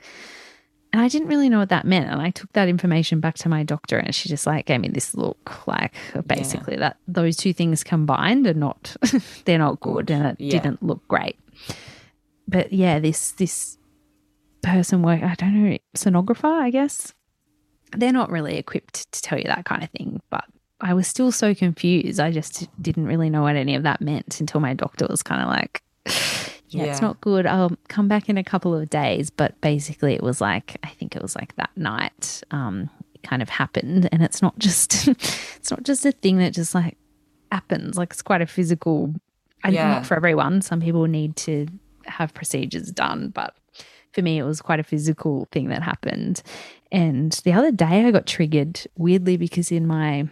[0.91, 2.09] And I didn't really know what that meant.
[2.11, 4.89] And I took that information back to my doctor and she just like gave me
[4.89, 5.95] this look like
[6.27, 8.97] basically that those two things combined are not
[9.45, 10.53] they're not good and it Yeah.
[10.61, 11.39] didn't look great.
[12.49, 13.77] But yeah, this this
[14.63, 17.13] person work I don't know, sonographer, I guess.
[17.97, 20.45] They're not really equipped to tell you that kind of thing, but
[20.81, 22.21] I was still so confused.
[22.21, 25.43] I just didn't really know what any of that meant until my doctor was kind
[25.43, 25.83] of like
[26.69, 27.47] yeah, it's not good.
[27.47, 29.31] I'll come back in a couple of days.
[29.31, 32.43] But basically, it was like, I think think it was like that night.
[32.51, 32.91] Um,
[33.25, 35.09] kind of happened, and it's not just
[35.57, 36.97] it's not just a thing that just like
[37.51, 37.97] happens.
[37.97, 39.15] Like it's quite a physical.
[39.65, 39.89] I Yeah.
[39.89, 40.63] Not for everyone.
[40.63, 41.67] Some people need to
[42.07, 43.57] have procedures done, but
[44.13, 46.43] for me, it was quite a physical thing that happened.
[46.91, 50.29] And the other day, I got triggered weirdly because in my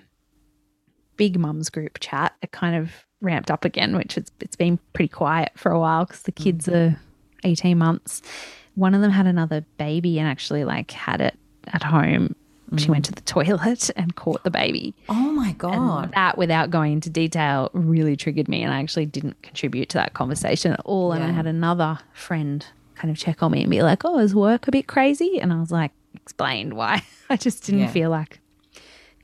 [1.16, 2.90] big mums group chat, it kind of
[3.20, 6.66] ramped up again, which it's, it's been pretty quiet for a while because the kids
[6.66, 6.94] mm-hmm.
[6.94, 7.00] are
[7.44, 8.22] 18 months.
[8.74, 11.38] One of them had another baby and actually like had it
[11.68, 12.34] at home.
[12.76, 13.08] She went mm.
[13.08, 14.92] to the toilet and caught the baby.
[15.08, 16.12] Oh my god.
[16.14, 18.62] That, without going into detail, really triggered me.
[18.62, 21.12] And I actually didn't contribute to that conversation at all.
[21.12, 22.66] And I had another friend
[22.96, 25.38] kind of check on me and be like, oh, is work a bit crazy?
[25.40, 27.02] And I was like, explained why.
[27.30, 27.90] I just didn't Yeah.
[27.92, 28.40] feel like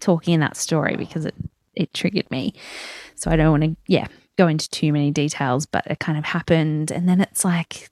[0.01, 1.35] talking in that story because it,
[1.75, 2.55] it triggered me.
[3.15, 6.25] So I don't want to, yeah, go into too many details, but it kind of
[6.25, 6.91] happened.
[6.91, 7.89] And then it's like,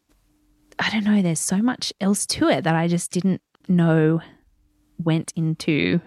[0.79, 4.21] I don't know, there's so much else to it that I just didn't know
[4.99, 6.01] went into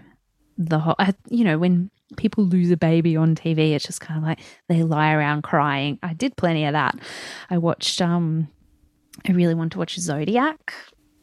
[0.57, 4.17] the whole, I, you know, when people lose a baby on TV, it's just kind
[4.19, 5.97] of like they lie around crying.
[6.03, 6.95] I did plenty of that.
[7.49, 8.49] I watched, um,
[9.27, 10.73] I really want to watch Zodiac.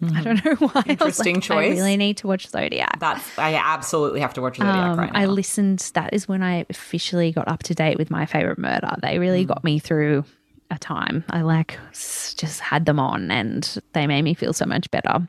[0.03, 0.71] I don't know why.
[0.87, 1.29] I was Mm-hmm.
[1.29, 2.99] Interesting like, I really need to watch Zodiac.
[3.01, 5.19] That's I absolutely have to watch Zodiac Um, right now.
[5.21, 5.91] I listened.
[5.95, 8.95] That is when I officially got up to date with my favorite murder.
[9.03, 9.21] They Mm.
[9.21, 10.25] really got me through
[10.71, 11.25] a time.
[11.31, 15.29] I like just had them on, and they made me feel so much better.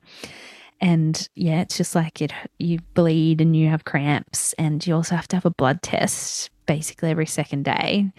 [0.79, 2.31] And yeah, it's just like it.
[2.57, 6.49] You bleed and you have cramps, and you also have to have a blood test
[6.65, 8.11] basically every second day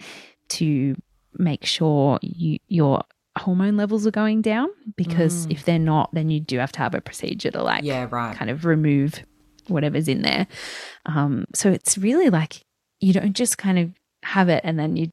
[0.49, 0.95] to
[1.37, 3.01] make sure you your
[3.37, 4.69] hormone levels are going down.
[4.95, 7.87] Because if they're not, then you do have to have a procedure to like Mm.
[7.87, 8.35] yeah, right.
[8.35, 9.23] kind of remove
[9.67, 10.45] whatever's in there.
[11.05, 12.61] Um, so it's really like
[12.99, 13.91] you don't just kind of
[14.23, 15.09] have it and then you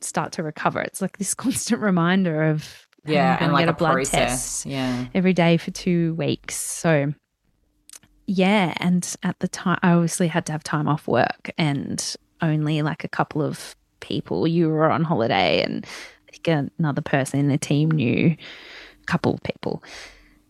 [0.00, 0.80] start to recover.
[0.80, 4.12] It's like this constant reminder of Yeah, and like get a, a blood process.
[4.62, 5.06] test Yeah.
[5.14, 6.54] every day for two weeks.
[6.56, 7.12] So
[8.26, 12.82] yeah, and at the time, I obviously had to have time off work, and only
[12.82, 14.46] like a couple of people.
[14.46, 15.86] You were on holiday, and
[16.28, 18.36] I think another person in the team knew
[19.02, 19.82] a couple of people.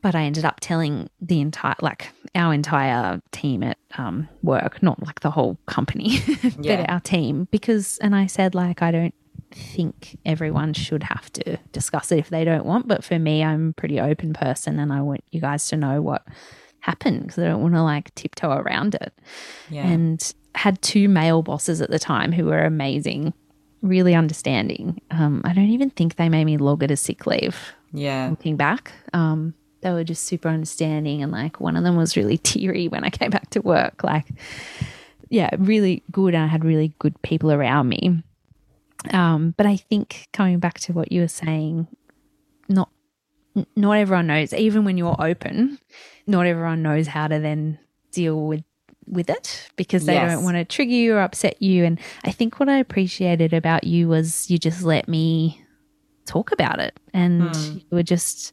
[0.01, 5.05] But I ended up telling the entire, like our entire team at um, work, not
[5.05, 6.19] like the whole company,
[6.61, 6.77] Yeah.
[6.77, 9.15] but our team, because, and I said, like, I don't
[9.51, 12.87] think everyone should have to discuss it if they don't want.
[12.87, 16.01] But for me, I'm a pretty open person and I want you guys to know
[16.01, 16.25] what
[16.81, 19.13] happened because I don't want to like tiptoe around it.
[19.69, 19.87] Yeah.
[19.87, 23.33] And had two male bosses at the time who were amazing,
[23.83, 25.01] really understanding.
[25.11, 27.57] Um, I don't even think they made me log it as sick leave
[27.93, 28.29] yeah.
[28.31, 28.93] looking back.
[29.13, 33.05] Um, they were just super understanding and like one of them was really teary when
[33.05, 34.03] I came back to work.
[34.03, 34.27] Like,
[35.29, 36.35] yeah, really good.
[36.35, 38.23] And I had really good people around me.
[39.13, 41.87] Um, but I think coming back to what you were saying,
[42.69, 42.91] not
[43.75, 44.53] not everyone knows.
[44.53, 45.79] Even when you're open,
[46.27, 47.79] not everyone knows how to then
[48.11, 48.63] deal with
[49.11, 50.33] with it because they Yes.
[50.33, 51.85] don't want to trigger you or upset you.
[51.85, 55.63] And I think what I appreciated about you was you just let me
[56.27, 57.73] talk about it, and hmm.
[57.79, 58.53] you were just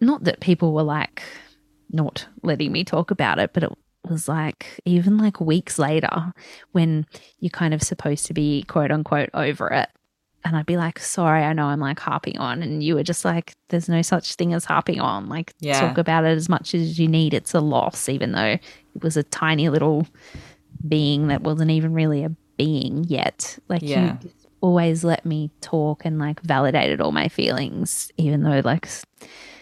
[0.00, 1.22] not that people were like
[1.90, 3.72] not letting me talk about it, but it
[4.08, 6.32] was like even like weeks later
[6.72, 7.06] when
[7.40, 9.88] you're kind of supposed to be quote unquote over it.
[10.48, 12.62] And I'd be like, sorry, I know I'm like harping on.
[12.62, 15.28] And you were just like, there's no such thing as harping on.
[15.28, 15.78] Like, Yeah.
[15.80, 17.34] talk about it as much as you need.
[17.34, 18.62] It's a loss, even though it
[19.02, 20.06] was a tiny little
[20.86, 23.58] being that wasn't even really a being yet.
[23.68, 24.16] Like, Yeah.
[24.22, 24.30] you
[24.60, 28.88] always let me talk and like validated all my feelings, even though like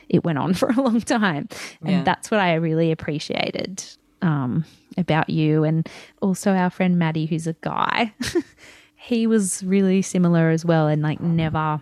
[0.08, 1.48] it went on for a long time.
[1.82, 2.02] And Yeah.
[2.04, 3.82] that's what I really appreciated
[4.22, 4.64] um,
[4.96, 5.64] about you.
[5.64, 5.86] And
[6.22, 8.14] also our friend Maddie, who's a guy,
[9.06, 11.80] he was really similar as well and like never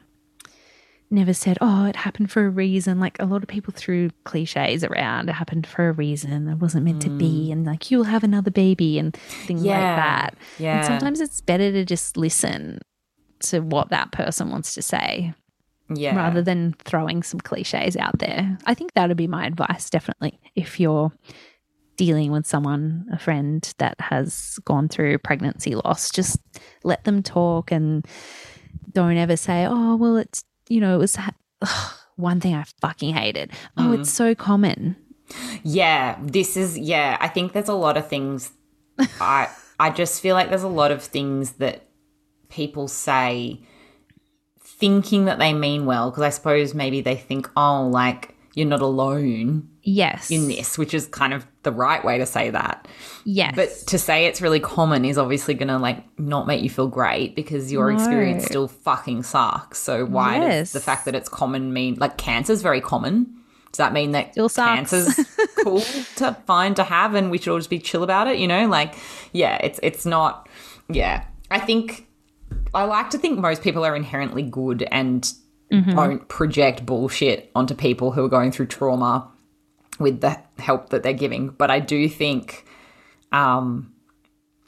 [1.11, 2.99] never said, Oh, it happened for a reason.
[2.99, 5.29] Like a lot of people threw cliches around.
[5.29, 6.49] It happened for a reason.
[6.49, 7.53] It wasn't meant to be.
[7.53, 9.81] And like you'll have another baby and things like Mm.
[9.81, 9.97] Yeah.
[9.97, 10.35] that.
[10.59, 10.77] Yeah.
[10.79, 12.81] And sometimes it's better to just listen
[13.41, 15.35] to what that person wants to say
[15.95, 16.17] Yeah.
[16.17, 18.59] rather than throwing some cliches out there.
[18.67, 20.41] I think that would be my advice, definitely.
[20.57, 21.13] If you're
[21.97, 26.39] dealing with someone, a friend that has gone through pregnancy loss, just
[26.83, 28.07] let them talk and
[28.93, 31.17] don't ever say, oh, well, it's, you know, it was
[31.63, 33.53] ugh, one thing I fucking hated.
[33.77, 34.15] Oh, it's mm.
[34.15, 34.97] so common.
[35.63, 38.53] Yeah, this is yeah, I think there's a lot of things
[39.21, 41.89] I I just feel like there's a lot of things that
[42.49, 43.61] people say
[44.61, 48.81] thinking that they mean well because I suppose maybe they think oh like you're not
[48.81, 50.31] alone Yes.
[50.31, 52.89] in this, which is kind of the right way to say that.
[53.25, 53.53] Yes.
[53.55, 56.89] But to say it's really common is obviously going to like not make you feel
[56.89, 59.79] great because your experience still fucking sucks.
[59.79, 60.73] So why Yes.
[60.73, 63.41] does the fact that it's common mean like cancer is very common?
[63.73, 64.91] does that mean that Still sucks.
[64.93, 65.27] cancer's
[65.65, 65.81] cool
[66.17, 68.39] to find to have and we should all just be chill about it?
[68.39, 68.95] You know, like,
[69.33, 70.49] yeah, it's it's not.
[70.89, 72.07] Yeah, I think
[72.73, 75.31] I like to think most people are inherently good and
[75.71, 79.29] don't project bullshit onto people who are going through trauma
[79.99, 81.49] with the help that they're giving.
[81.49, 82.65] But I do think,
[83.33, 83.93] um,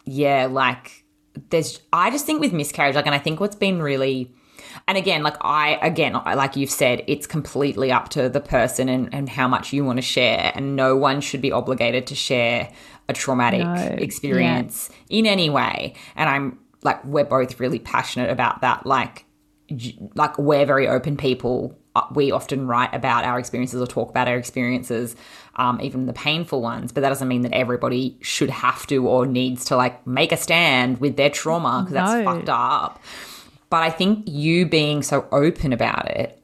[0.04, 1.04] yeah, like
[1.50, 4.32] there's, I just think with miscarriage, like, and I think what's been really,
[4.88, 9.12] and again, like I, again, like you've said, it's completely up to the person and,
[9.14, 10.50] and how much you want to share.
[10.54, 12.72] And no one should be obligated to share
[13.08, 13.96] a traumatic No.
[13.98, 15.94] experience in any way.
[16.16, 18.86] And I'm like, we're both really passionate about that.
[18.86, 19.25] Like,
[20.14, 21.78] like we're very open people.
[21.94, 25.16] Uh, We often write about our experiences or talk about our experiences,
[25.56, 26.92] um, even the painful ones.
[26.92, 30.36] But that doesn't mean that everybody should have to or needs to like make a
[30.36, 33.02] stand with their trauma because that's fucked up.
[33.70, 36.42] But I think you being so open about it,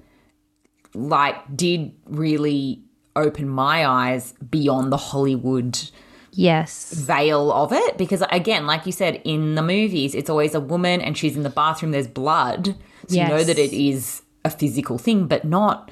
[0.95, 2.83] like, did really
[3.15, 5.79] open my eyes beyond the Hollywood
[6.35, 6.95] Yes.
[6.95, 11.03] veil of it because again like you said in the movies it's always a woman
[11.03, 12.75] and she's in the bathroom there's blood
[13.09, 15.91] so you know that it is a physical thing but not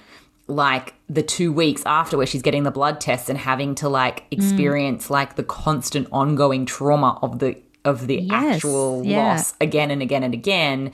[0.50, 4.20] like the two weeks after where she's getting the blood tests and having to like
[4.20, 4.32] mm.
[4.32, 9.34] experience like the constant ongoing trauma of the of the Yes, actual yeah.
[9.34, 10.92] loss again and again and again.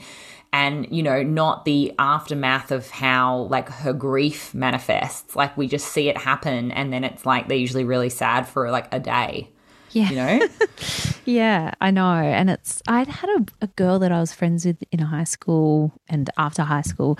[0.53, 5.35] And you know not the aftermath of how like her grief manifests.
[5.35, 8.71] Like we just see it happen and then it's like they're usually really sad for
[8.71, 9.49] like a day
[9.91, 10.09] Yeah.
[10.09, 10.47] you know
[11.25, 12.13] Yeah, I know.
[12.13, 15.91] And it's, I'd had a, a girl that I was friends with in high school
[16.07, 17.19] and after high school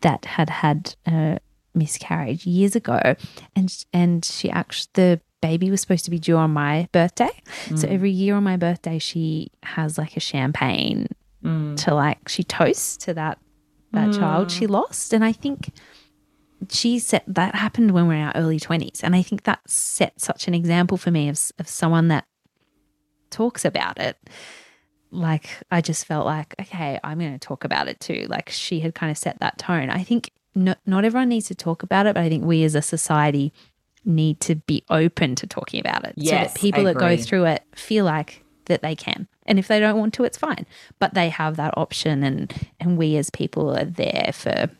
[0.00, 1.38] that had had a
[1.74, 3.14] miscarriage years ago.
[3.54, 7.30] And, and she actually, the baby was supposed to be due on my birthday.
[7.76, 7.92] So mm.
[7.92, 11.08] every year on my birthday, she has like a champagne
[11.44, 11.76] mm.
[11.84, 13.38] to like, she toasts to that,
[13.92, 14.18] that mm.
[14.18, 15.12] child she lost.
[15.12, 15.72] And I think,
[16.70, 19.60] she said that happened when we were in our early 20s and i think that
[19.66, 22.26] set such an example for me of, of someone that
[23.30, 24.16] talks about it.
[25.10, 28.26] Like i just felt like okay i'm going to talk about it too.
[28.28, 29.90] Like she had kind of set that tone.
[29.90, 32.74] I think no, not everyone needs to talk about it but i think we as
[32.74, 33.52] a society
[34.04, 37.44] need to be open to talking about it so Yes, that people that go through
[37.44, 39.28] it feel like that they can.
[39.46, 40.66] And if they don't want to it's fine.
[40.98, 44.70] But they have that option and and we as people are there for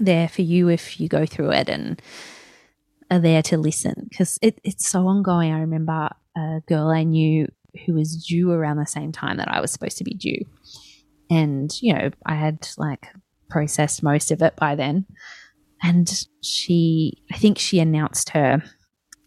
[0.00, 2.00] there for you if you go through it and
[3.10, 5.52] are there to listen because it, it's so ongoing.
[5.52, 7.46] I remember a girl I knew
[7.84, 10.44] who was due around the same time that I was supposed to be due.
[11.30, 13.06] And, you know, I had like
[13.48, 15.06] processed most of it by then.
[15.82, 18.62] And she, I think she announced her,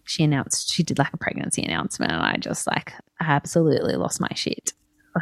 [0.06, 2.12] she announced, she did like a pregnancy announcement.
[2.12, 4.74] And I just like absolutely lost my shit.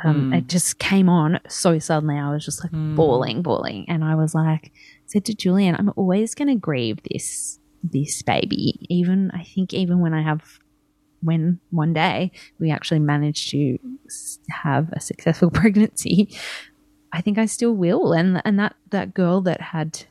[0.03, 2.17] Um, It just came on so suddenly.
[2.17, 3.85] I was just like bawling, bawling.
[3.87, 4.71] And I was like,
[5.13, 8.85] said to Julian, I'm always going to grieve this this baby.
[8.89, 10.59] Even I think even when I have
[11.21, 13.77] when one day we actually manage to
[14.49, 16.35] have a successful pregnancy,
[17.13, 18.11] I think I still will.
[18.13, 20.03] And and that that girl that had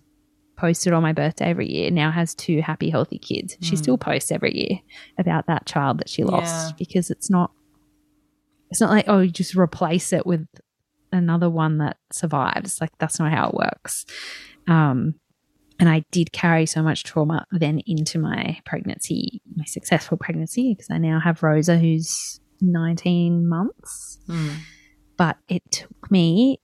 [0.57, 3.57] posted on my birthday every year now has two happy healthy kids.
[3.61, 4.05] She still hmm.
[4.11, 4.79] posts every year
[5.19, 6.77] about that child that she lost Yeah.
[6.79, 7.51] because it's not
[8.71, 10.47] it's not like oh you just replace it with
[11.11, 12.81] another one that survives.
[12.81, 14.07] Like that's not how it works.
[14.69, 15.15] Um,
[15.81, 20.89] and I did carry so much trauma then into my pregnancy, my successful pregnancy, because
[20.91, 24.19] I now have Rosa, who's 19 months.
[25.17, 26.61] But it took me,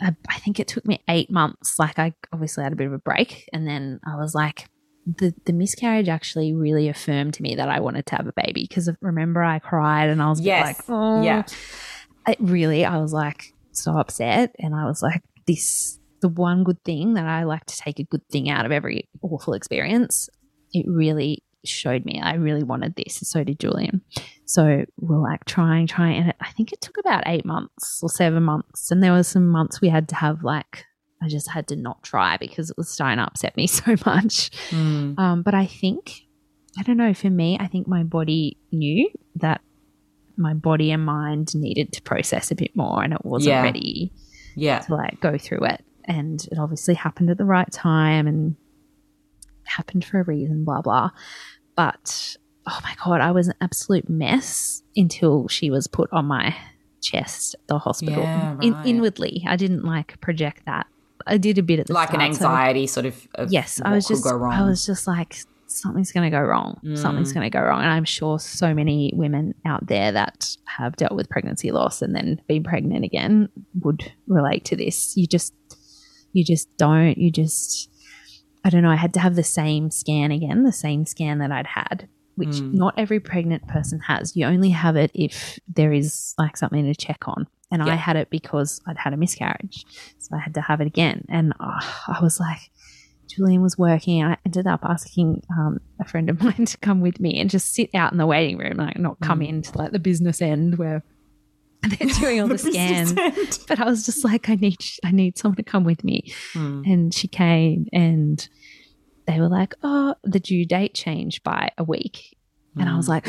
[0.00, 1.78] I I think it took me eight months.
[1.78, 3.48] Like, I obviously had a bit of a break.
[3.52, 4.66] And then I was like,
[5.06, 8.66] the, the miscarriage actually really affirmed to me that I wanted to have a baby
[8.68, 10.64] because remember I cried and I was Yes.
[10.78, 11.42] like, oh, Yeah.
[12.28, 14.54] it really, I was like so upset.
[14.58, 18.04] And I was like, this, the one good thing that I like to take a
[18.04, 20.28] good thing out of every awful experience,
[20.72, 23.20] it really showed me I really wanted this.
[23.20, 24.00] And so did Julian.
[24.46, 26.22] So we're like trying, trying.
[26.22, 28.90] And I think it took about eight months or seven months.
[28.90, 30.84] And there were some months we had to have like,
[31.22, 34.50] I just had to not try because it was starting to upset me so much.
[34.72, 36.22] Um, but I think,
[36.78, 39.60] I don't know, for me, I think my body knew that
[40.36, 43.62] my body and mind needed to process a bit more and it wasn't Yeah.
[43.62, 44.12] ready
[44.56, 44.78] Yeah.
[44.80, 45.84] to like go through it.
[46.04, 48.56] And it obviously happened at the right time and
[49.64, 51.10] happened for a reason, blah, blah.
[51.76, 52.36] But
[52.66, 56.54] oh my God, I was an absolute mess until she was put on my
[57.00, 58.22] chest at the hospital.
[58.22, 60.86] Yeah, In, inwardly, I didn't like project that.
[61.26, 63.28] I did a bit at the Like an start, so- anxiety sort of.
[63.36, 65.36] of yes i was just i was just like
[65.68, 66.98] something's going to go wrong mm.
[66.98, 70.96] something's going to go wrong and i'm sure so many women out there that have
[70.96, 73.48] dealt with pregnancy loss and then been pregnant again
[73.80, 75.54] would relate to this you just
[76.32, 77.88] you just don't you just
[78.64, 81.50] I don't know, I had to have the same scan again, the same scan that
[81.50, 82.74] I'd had, which hmm.
[82.74, 84.36] not every pregnant person has.
[84.36, 87.46] You only have it if there is like something to check on.
[87.72, 89.86] And I had it because I'd had a miscarriage.
[90.18, 91.24] So I had to have it again.
[91.30, 92.70] And oh, I was like,
[93.28, 94.22] Julian was working.
[94.22, 97.74] I ended up asking um, a friend of mine to come with me and just
[97.74, 99.46] sit out in the waiting room, like not come hmm.
[99.46, 101.02] into like the business end where
[101.98, 103.12] they're doing all the, scans.
[103.66, 106.32] But I was just like, I need, I need someone to come with me.
[106.52, 106.82] Hmm.
[106.86, 108.46] And she came, and
[109.26, 112.36] they were like, "Oh, the due date changed by a week,"
[112.78, 113.26] and I was like.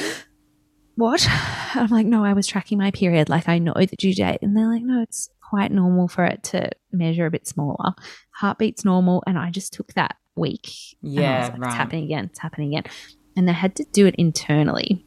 [0.96, 1.28] What?
[1.74, 3.28] I'm like, no, I was tracking my period.
[3.28, 4.38] Like, I know the due date.
[4.44, 7.94] And they're like, no, it's quite normal for it to measure a bit smaller.
[8.30, 9.24] Heartbeat's normal.
[9.26, 10.70] And I just took that week.
[11.02, 11.68] Yeah, like, right.
[11.68, 12.26] It's happening again.
[12.26, 12.92] It's happening again.
[13.36, 15.04] And they had to do it internally.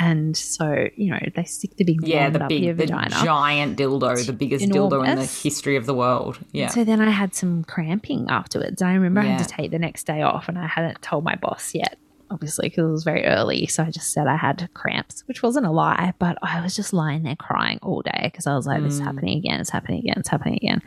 [0.00, 3.10] And so, you know, they stick the big Yeah, the big, the vagina.
[3.22, 6.38] giant dildo, the biggest dildo in the history of the world.
[6.52, 6.68] Yeah.
[6.68, 8.82] So then I had some cramping afterwards.
[8.82, 11.36] I remember I had to take the next day off and I hadn't told my
[11.36, 11.96] boss yet,
[12.30, 13.66] obviously, because it was very early.
[13.66, 16.92] So I just said I had cramps, which wasn't a lie, but I was just
[16.92, 19.04] lying there crying all day because I was like, this is mm.
[19.04, 20.82] happening again, it's happening again, it's happening again.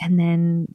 [0.00, 0.74] And then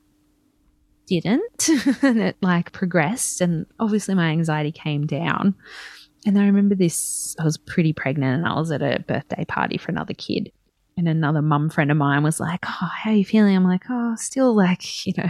[1.08, 1.70] didn't.
[2.04, 3.42] and it like progressed.
[3.42, 5.56] And obviously my anxiety came down.
[6.26, 9.78] And I remember this, I was pretty pregnant and I was at a birthday party
[9.78, 10.52] for another kid.
[10.98, 13.56] And another mum friend of mine was like, Oh, how are you feeling?
[13.56, 15.30] I'm like, Oh, still like, you know,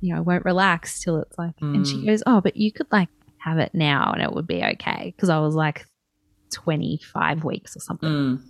[0.00, 3.08] you know, won't relax till it's like, and she goes, Oh, but you could like
[3.38, 5.14] have it now and it would be okay.
[5.18, 5.86] Cause I was like
[6.52, 8.08] 25 weeks or something.
[8.08, 8.42] Mm.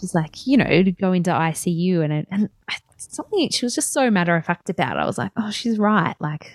[0.00, 2.48] She's like, you know, to go into ICU and it, and
[2.98, 3.48] something.
[3.50, 5.00] She was just so matter of fact about it.
[5.00, 6.14] I was like, oh, she's right.
[6.20, 6.52] Like,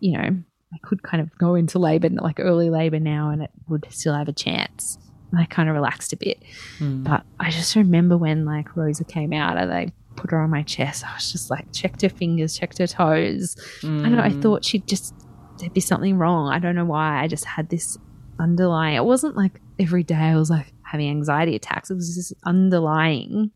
[0.00, 0.42] you know,
[0.72, 4.14] I could kind of go into labor, like early labor now, and it would still
[4.14, 4.98] have a chance.
[5.30, 6.42] And I kind of relaxed a bit.
[6.78, 7.02] Hmm.
[7.04, 10.62] But I just remember when like Rosa came out and they put her on my
[10.62, 11.04] chest.
[11.06, 13.56] I was just like, checked her fingers, checked her toes.
[13.82, 14.22] I don't know.
[14.22, 14.40] I hmm.
[14.40, 15.14] thought she'd just
[15.58, 16.52] there'd be something wrong.
[16.52, 17.22] I don't know why.
[17.22, 17.98] I just had this
[18.38, 18.96] underlying.
[18.96, 21.90] It wasn't like every day I was like having anxiety attacks.
[21.90, 23.50] It was this underlying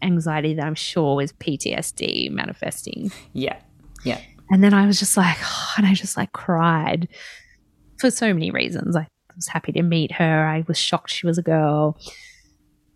[0.00, 3.10] anxiety that I'm sure was PTSD manifesting.
[3.32, 3.58] Yeah.
[4.04, 4.20] Yeah.
[4.52, 5.38] And then I was just like,
[5.78, 7.08] and I just like cried
[7.98, 8.94] for so many reasons.
[8.94, 10.46] I was happy to meet her.
[10.46, 11.98] I was shocked she was a girl.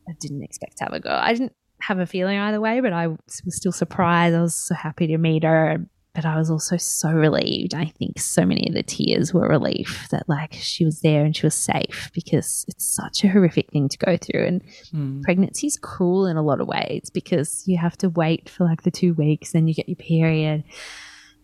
[0.08, 1.18] I didn't expect to have a girl.
[1.20, 4.36] I didn't have a feeling either way, but I was still surprised.
[4.36, 5.78] I was so happy to meet her.
[6.14, 7.74] But I was also so relieved.
[7.74, 11.36] I think so many of the tears were relief that like she was there and
[11.36, 14.46] she was safe because it's such a horrific thing to go through.
[14.46, 14.62] And
[14.94, 15.62] Mm.
[15.62, 18.90] is cruel in a lot of ways because you have to wait for like the
[18.90, 20.64] two weeks, then you get your period,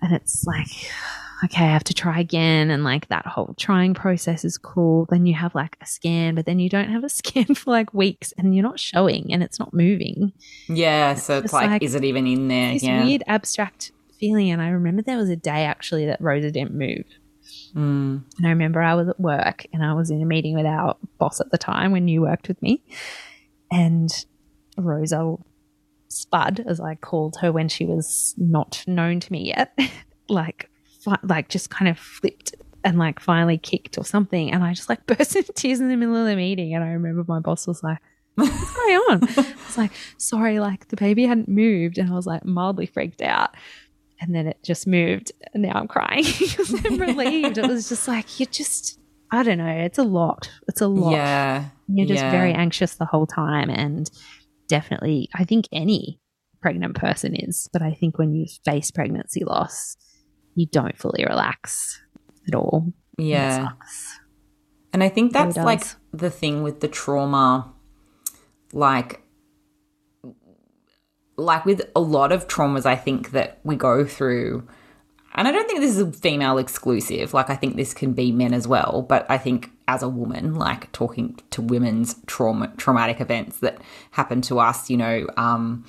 [0.02, 0.66] and it's like,
[1.44, 2.70] okay, I have to try again.
[2.70, 5.06] And like that whole trying process is cool.
[5.10, 7.94] Then you have like a scan, but then you don't have a scan for like
[7.94, 10.32] weeks and you're not showing and it's not moving.
[10.68, 11.14] Yeah.
[11.14, 12.72] So it's It's like, like is it even in there?
[12.74, 13.04] This yeah.
[13.04, 14.50] weird abstract feeling.
[14.50, 17.04] And I remember there was a day actually that Rosa didn't move.
[17.74, 18.22] Mm.
[18.38, 20.96] And I remember I was at work and I was in a meeting with our
[21.18, 22.82] boss at the time when you worked with me.
[23.70, 24.10] And
[24.76, 25.36] Rosa
[26.12, 29.78] Spud, as I called her when she was not known to me yet,
[30.28, 30.68] like,
[31.02, 32.54] fi- like just kind of flipped
[32.84, 34.52] and like finally kicked or something.
[34.52, 36.74] And I just like burst into tears in the middle of the meeting.
[36.74, 37.98] And I remember my boss was like,
[38.34, 39.22] What's going on?
[39.24, 41.98] I was like, Sorry, like the baby hadn't moved.
[41.98, 43.50] And I was like mildly freaked out.
[44.20, 45.32] And then it just moved.
[45.52, 47.58] And now I'm crying because I'm relieved.
[47.58, 49.00] It was just like, you just,
[49.32, 49.66] I don't know.
[49.66, 50.48] It's a lot.
[50.68, 51.12] It's a lot.
[51.12, 51.64] Yeah.
[51.88, 52.30] You're just yeah.
[52.30, 53.68] very anxious the whole time.
[53.68, 54.08] And
[54.68, 56.20] definitely, I think any
[56.60, 57.68] pregnant person is.
[57.72, 59.96] But I think when you face pregnancy loss,
[60.54, 62.00] you don't fully relax
[62.48, 62.92] at all.
[63.18, 63.70] Yeah.
[64.92, 67.72] And I think that's like the thing with the trauma,
[68.72, 69.22] like,
[71.36, 74.68] like with a lot of traumas, I think that we go through,
[75.34, 77.32] and I don't think this is a female exclusive.
[77.32, 79.04] Like, I think this can be men as well.
[79.08, 83.80] But I think as a woman, like talking to women's trauma, traumatic events that
[84.12, 85.84] happen to us, you know, um,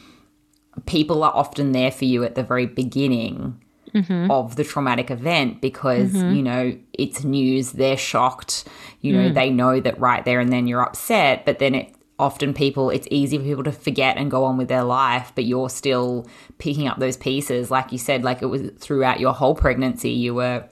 [0.86, 3.62] people are often there for you at the very beginning
[3.94, 4.32] mm-hmm.
[4.32, 6.34] of the traumatic event because mm-hmm.
[6.34, 7.74] you know it's news.
[7.74, 8.66] They're shocked.
[9.02, 9.34] You know mm.
[9.34, 11.46] they know that right there and then you're upset.
[11.46, 14.68] But then it often people it's easy for people to forget and go on with
[14.68, 17.72] their life but you're still picking up those pieces.
[17.72, 20.64] Like you said like it was throughout your whole pregnancy you were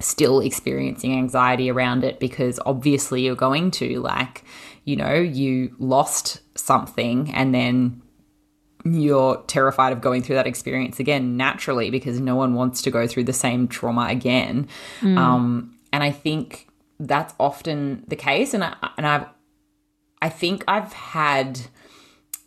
[0.00, 4.44] still experiencing anxiety around it because obviously you're going to like
[4.84, 8.02] you know you lost something and then
[8.84, 13.06] you're terrified of going through that experience again naturally because no one wants to go
[13.06, 14.68] through the same trauma again.
[15.18, 16.68] Um, and i think
[17.00, 19.26] that's often the case and I, and i've
[20.22, 21.60] i think i've had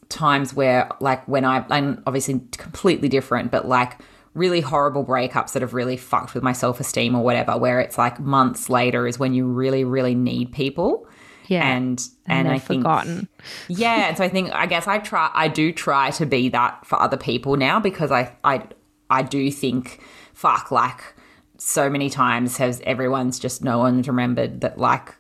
[0.10, 4.00] times where like when i i'm obviously completely different but like
[4.34, 7.98] really horrible breakups that have really fucked with my self esteem or whatever, where it's
[7.98, 11.08] like months later is when you really, really need people.
[11.48, 11.68] Yeah.
[11.68, 13.28] And and, they're I think forgotten.
[13.68, 16.86] yeah, and so I think I guess I try I do try to be that
[16.86, 18.68] for other people now because I I
[19.10, 20.00] I do think
[20.34, 21.16] fuck like
[21.58, 25.16] so many times has everyone's just no one's remembered that like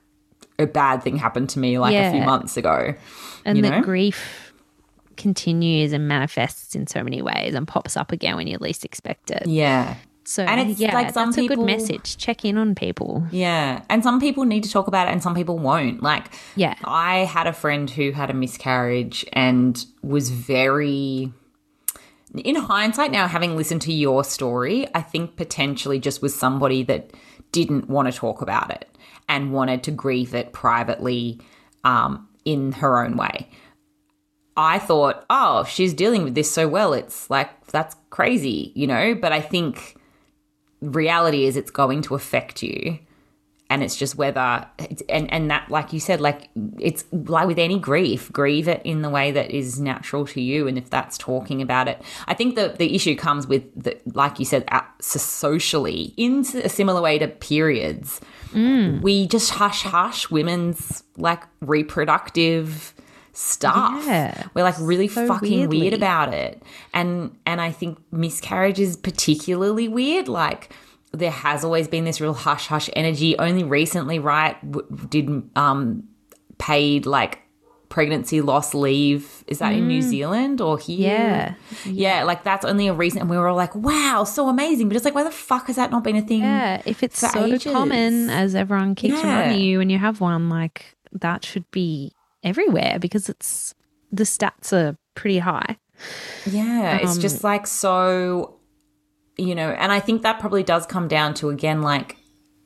[0.59, 2.93] a bad thing happened to me like a few months ago.
[3.45, 3.81] and that know?
[3.81, 4.53] grief
[5.17, 9.31] continues and manifests in so many ways and pops up again when you least expect
[9.31, 9.47] it.
[9.47, 9.95] Yeah.
[10.23, 12.17] So And it's yeah, like some that's a people- good message.
[12.17, 13.25] Check in on people.
[13.31, 13.81] Yeah.
[13.89, 16.03] And some people need to talk about it and some people won't.
[16.03, 16.75] Like, Yeah.
[16.83, 21.33] I had a friend who had a miscarriage and was very.
[22.45, 27.09] In hindsight, now having listened to your story, I think potentially just was somebody that
[27.51, 28.87] didn't want to talk about it
[29.29, 31.39] and wanted to grieve it privately
[31.85, 33.47] um, in her own way.
[34.57, 36.91] I thought, oh, she's dealing with this so well.
[36.91, 39.15] It's like, that's crazy, you know?
[39.15, 39.95] But I think
[40.81, 42.99] reality is it's going to affect you
[43.69, 44.65] and it's just whether
[45.07, 46.49] and and that like you said like
[46.79, 50.67] it's like with any grief grieve it in the way that is natural to you
[50.67, 54.39] and if that's talking about it i think the the issue comes with the like
[54.39, 54.67] you said
[54.99, 58.19] so- socially in a similar way to periods
[58.53, 62.93] we just hush hush women's like reproductive
[63.33, 64.03] stuff.
[64.05, 64.47] Yeah.
[64.53, 65.79] we're like really So fucking weirdly.
[65.81, 66.61] weird about it.
[66.93, 70.27] And and i think miscarriage is particularly weird.
[70.27, 70.73] Like
[71.11, 73.37] there has always been this real hush hush energy.
[73.39, 76.03] Only recently right w- did um
[76.57, 77.39] paid like
[77.89, 81.85] pregnancy loss leave is that in new zealand or here Mm.
[81.85, 82.17] Yeah.
[82.19, 84.95] yeah like that's only a recent and we were all like wow so amazing but
[84.95, 87.35] it's like why the fuck has that not been a thing Yeah, if it's sort
[87.49, 87.71] ages.
[87.73, 89.39] common as everyone keeps Yeah.
[89.39, 92.11] reminding you when you have one, like that should be
[92.43, 93.73] everywhere because it's
[94.11, 95.77] the stats are pretty high.
[96.45, 98.59] Yeah, it's Um, just like so,
[99.37, 102.17] you know, and I think that probably does come down to again, like,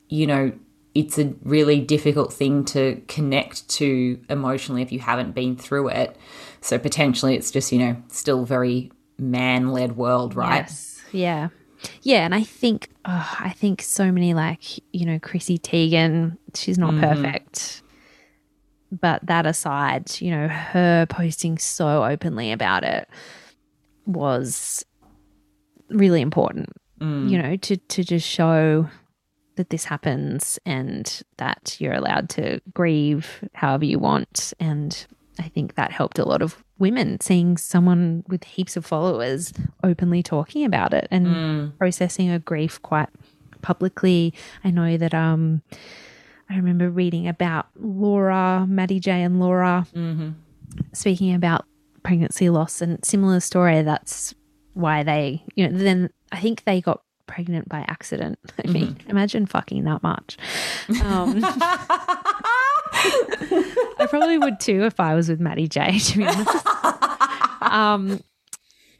[0.08, 0.52] you know,
[0.94, 6.16] it's a really difficult thing to connect to emotionally if you haven't been through it.
[6.60, 10.62] So potentially it's just, you know, still very man led world, right?
[10.62, 11.02] Yes.
[11.12, 11.48] Yeah.
[12.02, 16.78] Yeah, and I think oh, I think so many like, you know, Chrissy Teigen, she's
[16.78, 17.22] not mm-hmm.
[17.22, 17.82] perfect.
[18.90, 23.08] But that aside, you know, her posting so openly about it
[24.06, 24.84] was
[25.90, 26.70] really important.
[27.00, 27.28] Mm.
[27.28, 28.88] You know, to to just show
[29.56, 34.52] that this happens and that you're allowed to grieve however you want.
[34.58, 35.06] And
[35.38, 39.52] I think that helped a lot of women seeing someone with heaps of followers
[39.82, 41.26] openly talking about it and
[41.78, 43.08] processing her grief quite
[43.62, 44.34] publicly.
[44.64, 45.62] I know that um
[46.50, 49.86] I remember reading about Laura, Matty J and Laura
[50.92, 51.64] speaking about
[52.02, 53.82] pregnancy loss and similar story.
[53.82, 54.34] That's
[54.74, 58.38] why they, you know, then I think they got pregnant by accident.
[58.64, 60.36] I mean, imagine fucking that much.
[61.02, 61.40] Um,
[63.98, 66.66] I probably would too if I was with Matty J, to be honest.
[67.62, 68.20] um,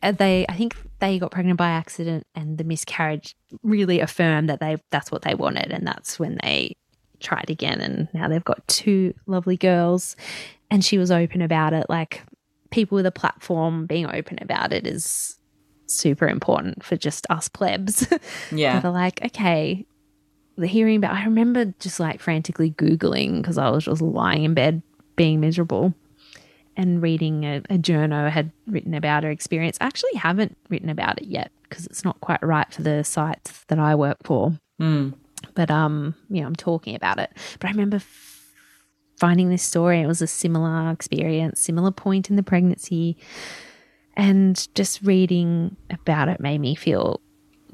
[0.02, 4.76] they, I think they got pregnant by accident, and the miscarriage really affirmed that they
[4.90, 6.76] that's what they wanted, and that's when they
[7.20, 10.16] tried again, and now they've got two lovely girls.
[10.70, 12.22] And she was open about it, like
[12.70, 15.38] people with a platform being open about it is
[15.86, 18.06] super important for just us plebs.
[18.52, 18.80] Yeah.
[18.80, 19.86] that are like, okay,
[20.56, 21.14] the hearing about.
[21.14, 24.82] I remember just like frantically googling because I was just lying in bed
[25.16, 25.94] being miserable
[26.76, 29.78] and reading a, a journo had written about her experience.
[29.80, 33.64] I actually haven't written about it yet because it's not quite right for the sites
[33.68, 34.58] that I work for.
[35.54, 37.30] But um, you know, I'm talking about it.
[37.60, 38.50] But I remember f-
[39.18, 40.00] finding this story.
[40.00, 43.16] It was a similar experience, similar point in the pregnancy,
[44.16, 47.20] and just reading about it made me feel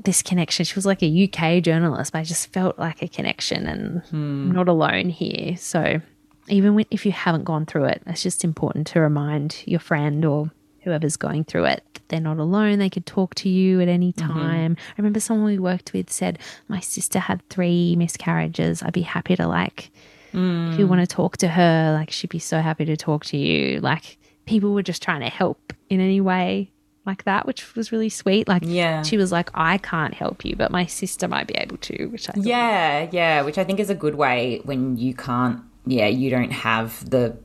[0.02, 0.64] this connection.
[0.64, 4.52] She was like a UK journalist, but I just felt like a connection and I'm
[4.52, 5.56] not alone here.
[5.56, 6.00] So
[6.48, 10.24] even when, if you haven't gone through it, it's just important to remind your friend
[10.24, 12.78] or whoever's going through it that they're not alone.
[12.78, 14.32] They could talk to you at any mm-hmm.
[14.32, 14.76] time.
[14.80, 16.38] I remember someone we worked with said,
[16.68, 18.82] My sister had three miscarriages.
[18.82, 19.90] I'd be happy to like
[20.32, 20.88] if you hmm.
[20.88, 23.80] want to talk to her, like she'd be so happy to talk to you.
[23.80, 24.16] Like
[24.46, 26.70] people were just trying to help in any way
[27.06, 28.46] like that, which was really sweet.
[28.48, 29.02] Like Yeah.
[29.02, 32.28] she was like, I can't help you, but my sister might be able to, which
[32.28, 36.30] I Yeah, yeah, which I think is a good way when you can't, yeah, you
[36.30, 37.36] don't have the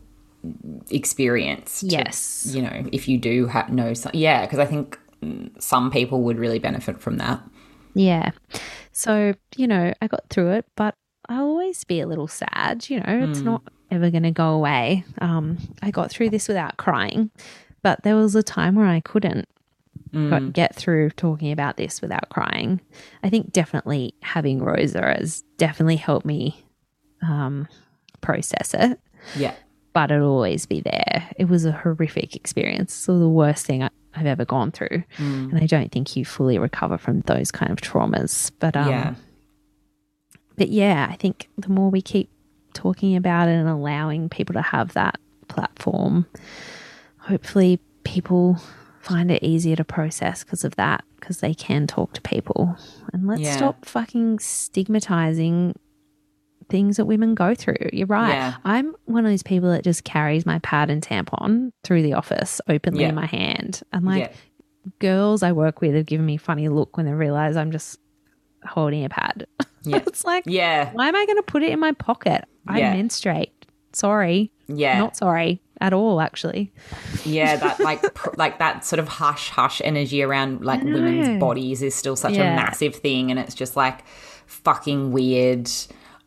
[0.89, 1.79] experience.
[1.81, 2.47] to- Yes.
[2.53, 6.21] you know, if you do ha- know, some, yeah, because I think mm, some people
[6.23, 7.41] would really benefit from that.
[7.93, 8.31] Yeah.
[8.91, 10.95] So, you know, I got through it, but
[11.29, 12.89] I'll always be a little sad.
[12.89, 13.63] You know, it's not
[13.95, 15.03] ever going to go away.
[15.19, 17.31] Um, I got through this without crying,
[17.81, 19.47] but there was a time where I couldn't.
[20.13, 22.79] got, get through talking about this without crying.
[23.23, 26.63] I think definitely having Rosa has definitely helped me
[27.21, 27.67] um,
[28.21, 28.99] process it,
[29.35, 29.55] Yeah.
[29.93, 31.29] but it'll always be there.
[31.37, 32.93] It was a horrific experience.
[32.93, 36.57] So the worst thing I, I've ever gone through, and I don't think you fully
[36.59, 38.51] recover from those kind of traumas.
[38.59, 39.15] But um, yeah.
[40.55, 42.29] but yeah, I think the more we keep
[42.75, 46.27] talking about it and allowing people to have that platform,
[47.17, 48.57] hopefully people
[49.01, 52.75] find it easier to process because of that, because they can talk to people.
[53.13, 53.55] And let's Yeah.
[53.57, 55.75] stop fucking stigmatizing
[56.69, 57.75] things that women go through.
[57.93, 58.33] You're right.
[58.33, 58.55] Yeah.
[58.63, 62.59] I'm one of those people that just carries my pad and tampon through the office
[62.67, 63.09] openly Yeah.
[63.09, 63.81] in my hand.
[63.93, 64.33] And like,
[64.99, 67.99] girls I work with have given me a funny look when they realize I'm just
[68.65, 69.47] holding a pad.
[69.87, 69.97] Yeah.
[70.07, 70.89] it's like, Yeah.
[70.93, 72.45] why am I going to put it in my pocket?
[72.67, 72.95] I Yeah.
[72.95, 73.51] menstruate.
[73.93, 74.51] Sorry.
[74.67, 74.97] Yeah.
[74.97, 76.73] Not sorry at all, actually.
[77.23, 81.83] Yeah, that like pr- like that sort of hush hush energy around like women's bodies
[81.83, 82.53] is still such Yeah.
[82.53, 83.99] a massive thing, and it's just like
[84.47, 85.69] fucking weird.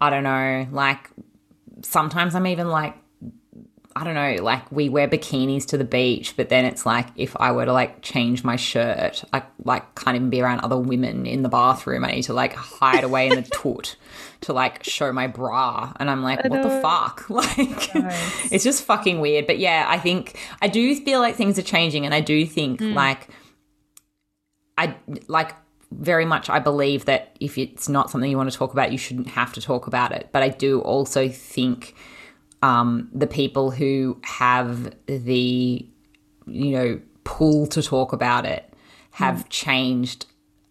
[0.01, 0.68] I don't know.
[0.70, 1.11] Like
[1.82, 2.95] sometimes I'm even like.
[3.97, 7.36] I don't know, like we wear bikinis to the beach, but then it's like if
[7.41, 11.26] I were to like change my shirt, I like can't even be around other women
[11.26, 12.05] in the bathroom.
[12.05, 13.97] I need to like hide away in the toot
[14.43, 15.93] to like show my bra.
[15.97, 17.24] And I'm like, what the fuck?
[17.39, 17.91] Like
[18.53, 19.47] it's just fucking weird.
[19.47, 22.80] But yeah, I think I do feel like things are changing and I do think
[22.80, 22.95] hmm.
[22.95, 23.28] like
[24.76, 24.95] I
[25.26, 25.55] like
[25.91, 28.99] very much I believe that if it's not something you want to talk about, you
[28.99, 30.28] shouldn't have to talk about it.
[30.32, 31.95] But I do also think
[32.62, 35.86] um, the people who have the
[36.46, 38.72] you know pull to talk about it
[39.12, 40.26] have changed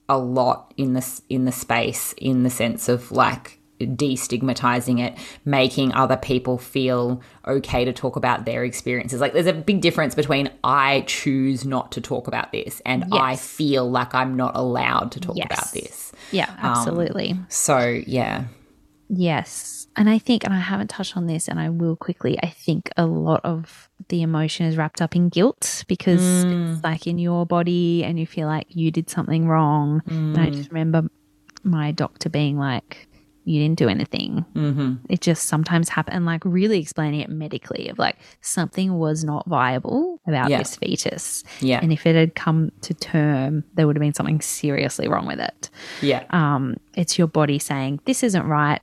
[0.09, 5.15] a lot in this in the space in the sense of like destigmatizing it
[5.45, 9.21] making other people feel okay to talk about their experiences.
[9.21, 13.35] Like there's a big difference between i choose not to talk about this and i
[13.35, 15.45] feel like i'm not allowed to talk Yes.
[15.45, 16.11] about this.
[16.31, 17.35] Yeah, absolutely.
[17.49, 18.45] so yeah
[19.09, 19.87] yes.
[19.95, 22.89] And I think, and I haven't touched on this, and I will quickly, I think
[22.97, 27.45] a lot of the emotion is wrapped up in guilt because it's like in your
[27.45, 30.01] body and you feel like you did something wrong.
[30.07, 31.09] And I just remember
[31.63, 33.07] my doctor being like,
[33.43, 34.45] you didn't do anything.
[34.55, 35.05] Mm-hmm.
[35.09, 40.19] It just sometimes happens, like really explaining it medically of like something was not viable
[40.27, 40.57] about Yeah.
[40.59, 41.45] this fetus.
[41.61, 41.79] Yeah.
[41.81, 45.39] And if it had come to term, there would have been something seriously wrong with
[45.39, 45.69] it.
[46.01, 48.81] yeah Um, it's your body saying, this isn't right,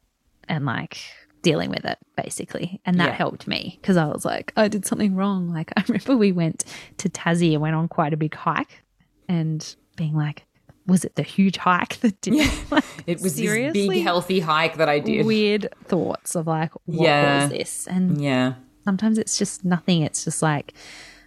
[0.49, 0.99] and like
[1.43, 2.81] dealing with it basically.
[2.87, 3.15] And that Yeah.
[3.15, 5.53] helped me because I was like, I did something wrong.
[5.53, 6.65] Like, I remember we went
[6.99, 8.83] to Tassie and went on quite a big hike
[9.29, 10.45] and being like,
[10.87, 12.35] was it the huge hike that did
[12.71, 16.73] like, it was this seriously big healthy hike that i did weird thoughts of like,
[16.85, 17.43] what Yeah.
[17.45, 17.87] was this?
[17.87, 20.03] And yeah sometimes it's just nothing.
[20.03, 20.75] It's just like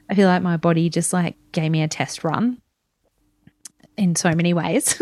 [0.10, 2.62] I feel like my body just like gave me a test run
[3.98, 4.96] in so many ways.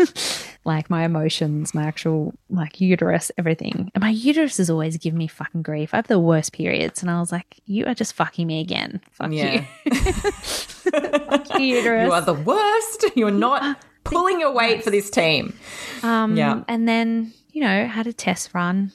[0.64, 3.90] like my emotions, my actual like uterus, everything.
[3.94, 5.92] And my uterus has always given me fucking grief.
[5.94, 9.00] I have the worst periods and I was like, You are just fucking me again.
[9.12, 9.92] Fuck yeah you.
[11.58, 12.06] uterus.
[12.06, 15.56] you are the worst you're not pulling your weight for this team
[16.02, 16.62] Um, Yeah.
[16.68, 18.92] And then, you know, had a test run.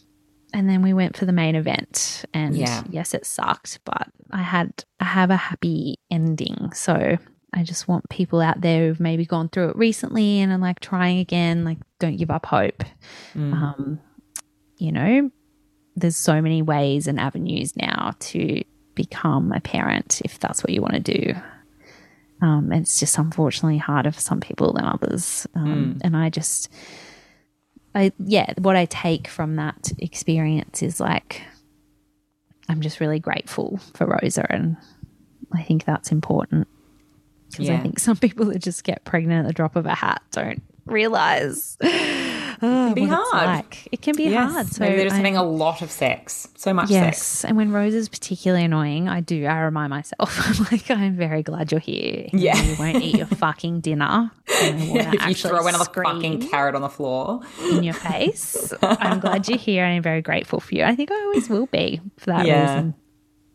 [0.54, 2.26] And then we went for the main event.
[2.34, 2.84] And Yeah.
[2.90, 6.72] yes, it sucked, but I had I have a happy ending.
[6.74, 7.18] So
[7.54, 10.80] I just want people out there who've maybe gone through it recently and are like
[10.80, 12.84] trying again, like don't give up hope.
[13.54, 14.00] Um,
[14.78, 15.30] you know,
[15.96, 18.64] there's so many ways and avenues now to
[18.96, 21.34] become a parent if that's what you want to do.
[22.42, 25.46] Um, it's just unfortunately harder for some people than others.
[25.54, 26.70] Um, And I just,
[27.94, 31.42] I, yeah, what I take from that experience is like,
[32.70, 34.48] I'm just really grateful for Rosa.
[34.50, 34.78] And
[35.54, 36.68] I think that's important
[37.52, 40.22] because I think some people that just get pregnant at the drop of a hat
[40.32, 43.46] don't realize oh, be what it's hard.
[43.48, 43.88] like.
[43.92, 44.68] It can be yes hard.
[44.68, 47.56] So maybe they're just I- having a lot of sex so much Yes, sex and
[47.56, 49.46] when Rose is particularly annoying, I do.
[49.46, 52.28] I remind myself, I'm like, I'm very glad you're here.
[52.34, 52.60] Yeah.
[52.62, 54.32] you won't eat your fucking dinner.
[54.48, 57.42] I if you throw another fucking carrot on the floor
[57.72, 58.74] in your face.
[58.82, 60.84] I'm glad you're here, and I'm very grateful for you.
[60.84, 62.62] I think I always will be for that Yeah.
[62.76, 62.96] reason.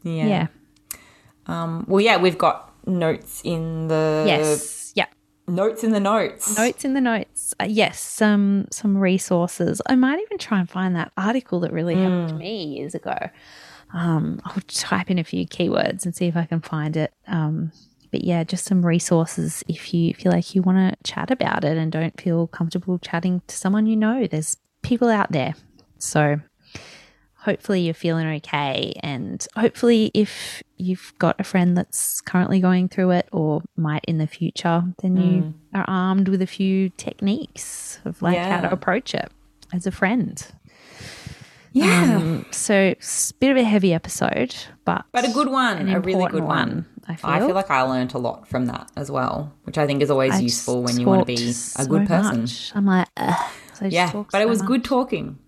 [0.04, 0.26] yeah.
[0.26, 0.46] Yeah.
[1.48, 4.92] um well yeah we've got notes in the Yes.
[4.94, 5.06] Yeah.
[5.48, 7.54] notes in the notes Notes in the notes.
[7.60, 9.80] Uh, yes, some some resources.
[9.88, 12.38] I might even try and find that article that really helped Mm.
[12.38, 13.16] me years ago.
[13.92, 17.12] Um, I'll type in a few keywords and see if I can find it.
[17.28, 17.70] Um,
[18.10, 21.76] but yeah, just some resources if you feel like you want to chat about it
[21.76, 24.26] and don't feel comfortable chatting to someone you know.
[24.26, 25.54] There's people out there.
[25.98, 26.40] So
[27.46, 28.92] hopefully you're feeling okay.
[29.02, 34.18] And hopefully, if you've got a friend that's currently going through it or might in
[34.18, 39.14] the future, then you are armed with a few techniques of like how to approach
[39.14, 39.30] it
[39.72, 40.44] as a friend.
[41.72, 42.16] Yeah.
[42.16, 45.88] Um, so it's a bit of a heavy episode, but but a good one.
[45.88, 46.46] A really good one.
[46.46, 47.30] one, I feel.
[47.30, 50.10] I feel like I learned a lot from that as well, which I think is
[50.10, 52.40] always I useful when you want to be a so good person.
[52.40, 52.72] much.
[52.74, 53.50] I'm like, Ugh.
[53.74, 54.10] So Yeah.
[54.32, 54.68] But it was much.
[54.68, 55.38] good talking.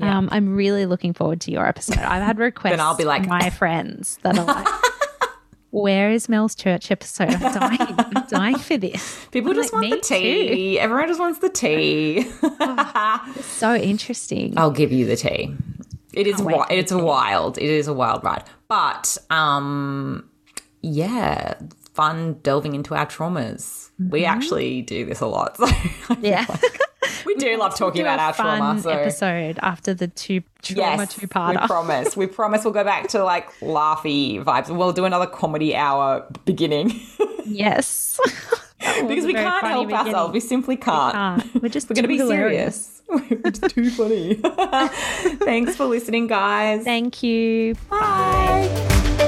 [0.00, 1.98] Um, I'm really looking forward to your episode.
[1.98, 4.66] I've had requests then I'll be like- my friends that are like,
[5.70, 7.30] "Where is Mel's church episode?
[7.30, 7.94] I'm dying.
[7.98, 10.20] I'm dying for this." People I'm just like, want the "Me
[10.54, 10.78] tea.
[10.80, 12.24] Everyone just wants the tea.
[12.24, 14.54] too." So interesting.
[14.56, 15.54] I'll give you the tea.
[16.12, 17.58] It is wi- it's wild.
[17.58, 18.44] It is a wild ride.
[18.68, 20.28] But um
[20.82, 21.54] yeah,
[21.94, 23.85] fun delving into our traumas.
[23.98, 24.30] We Mm-hmm.
[24.38, 25.56] actually do this a lot.
[26.06, 26.46] So yeah.
[27.24, 28.80] we do love talking Do about a our fun trauma.
[28.80, 31.66] So episode after the two trauma yes, two we parter.
[31.66, 32.16] promise.
[32.16, 34.74] We promise we'll go back to like laughy vibes.
[34.74, 37.00] We'll do another comedy hour beginning
[37.46, 38.18] yes.
[38.78, 40.06] Because we can't help beginning.
[40.14, 40.32] ourselves.
[40.34, 41.12] We simply can't.
[41.14, 41.62] Can't.
[41.62, 43.02] We're just We're going to be hilarious.
[43.08, 43.30] serious.
[43.42, 44.34] We're just too funny.
[45.44, 46.84] Thanks for listening, guys.
[46.84, 47.74] Thank you.
[47.90, 49.22] Bye.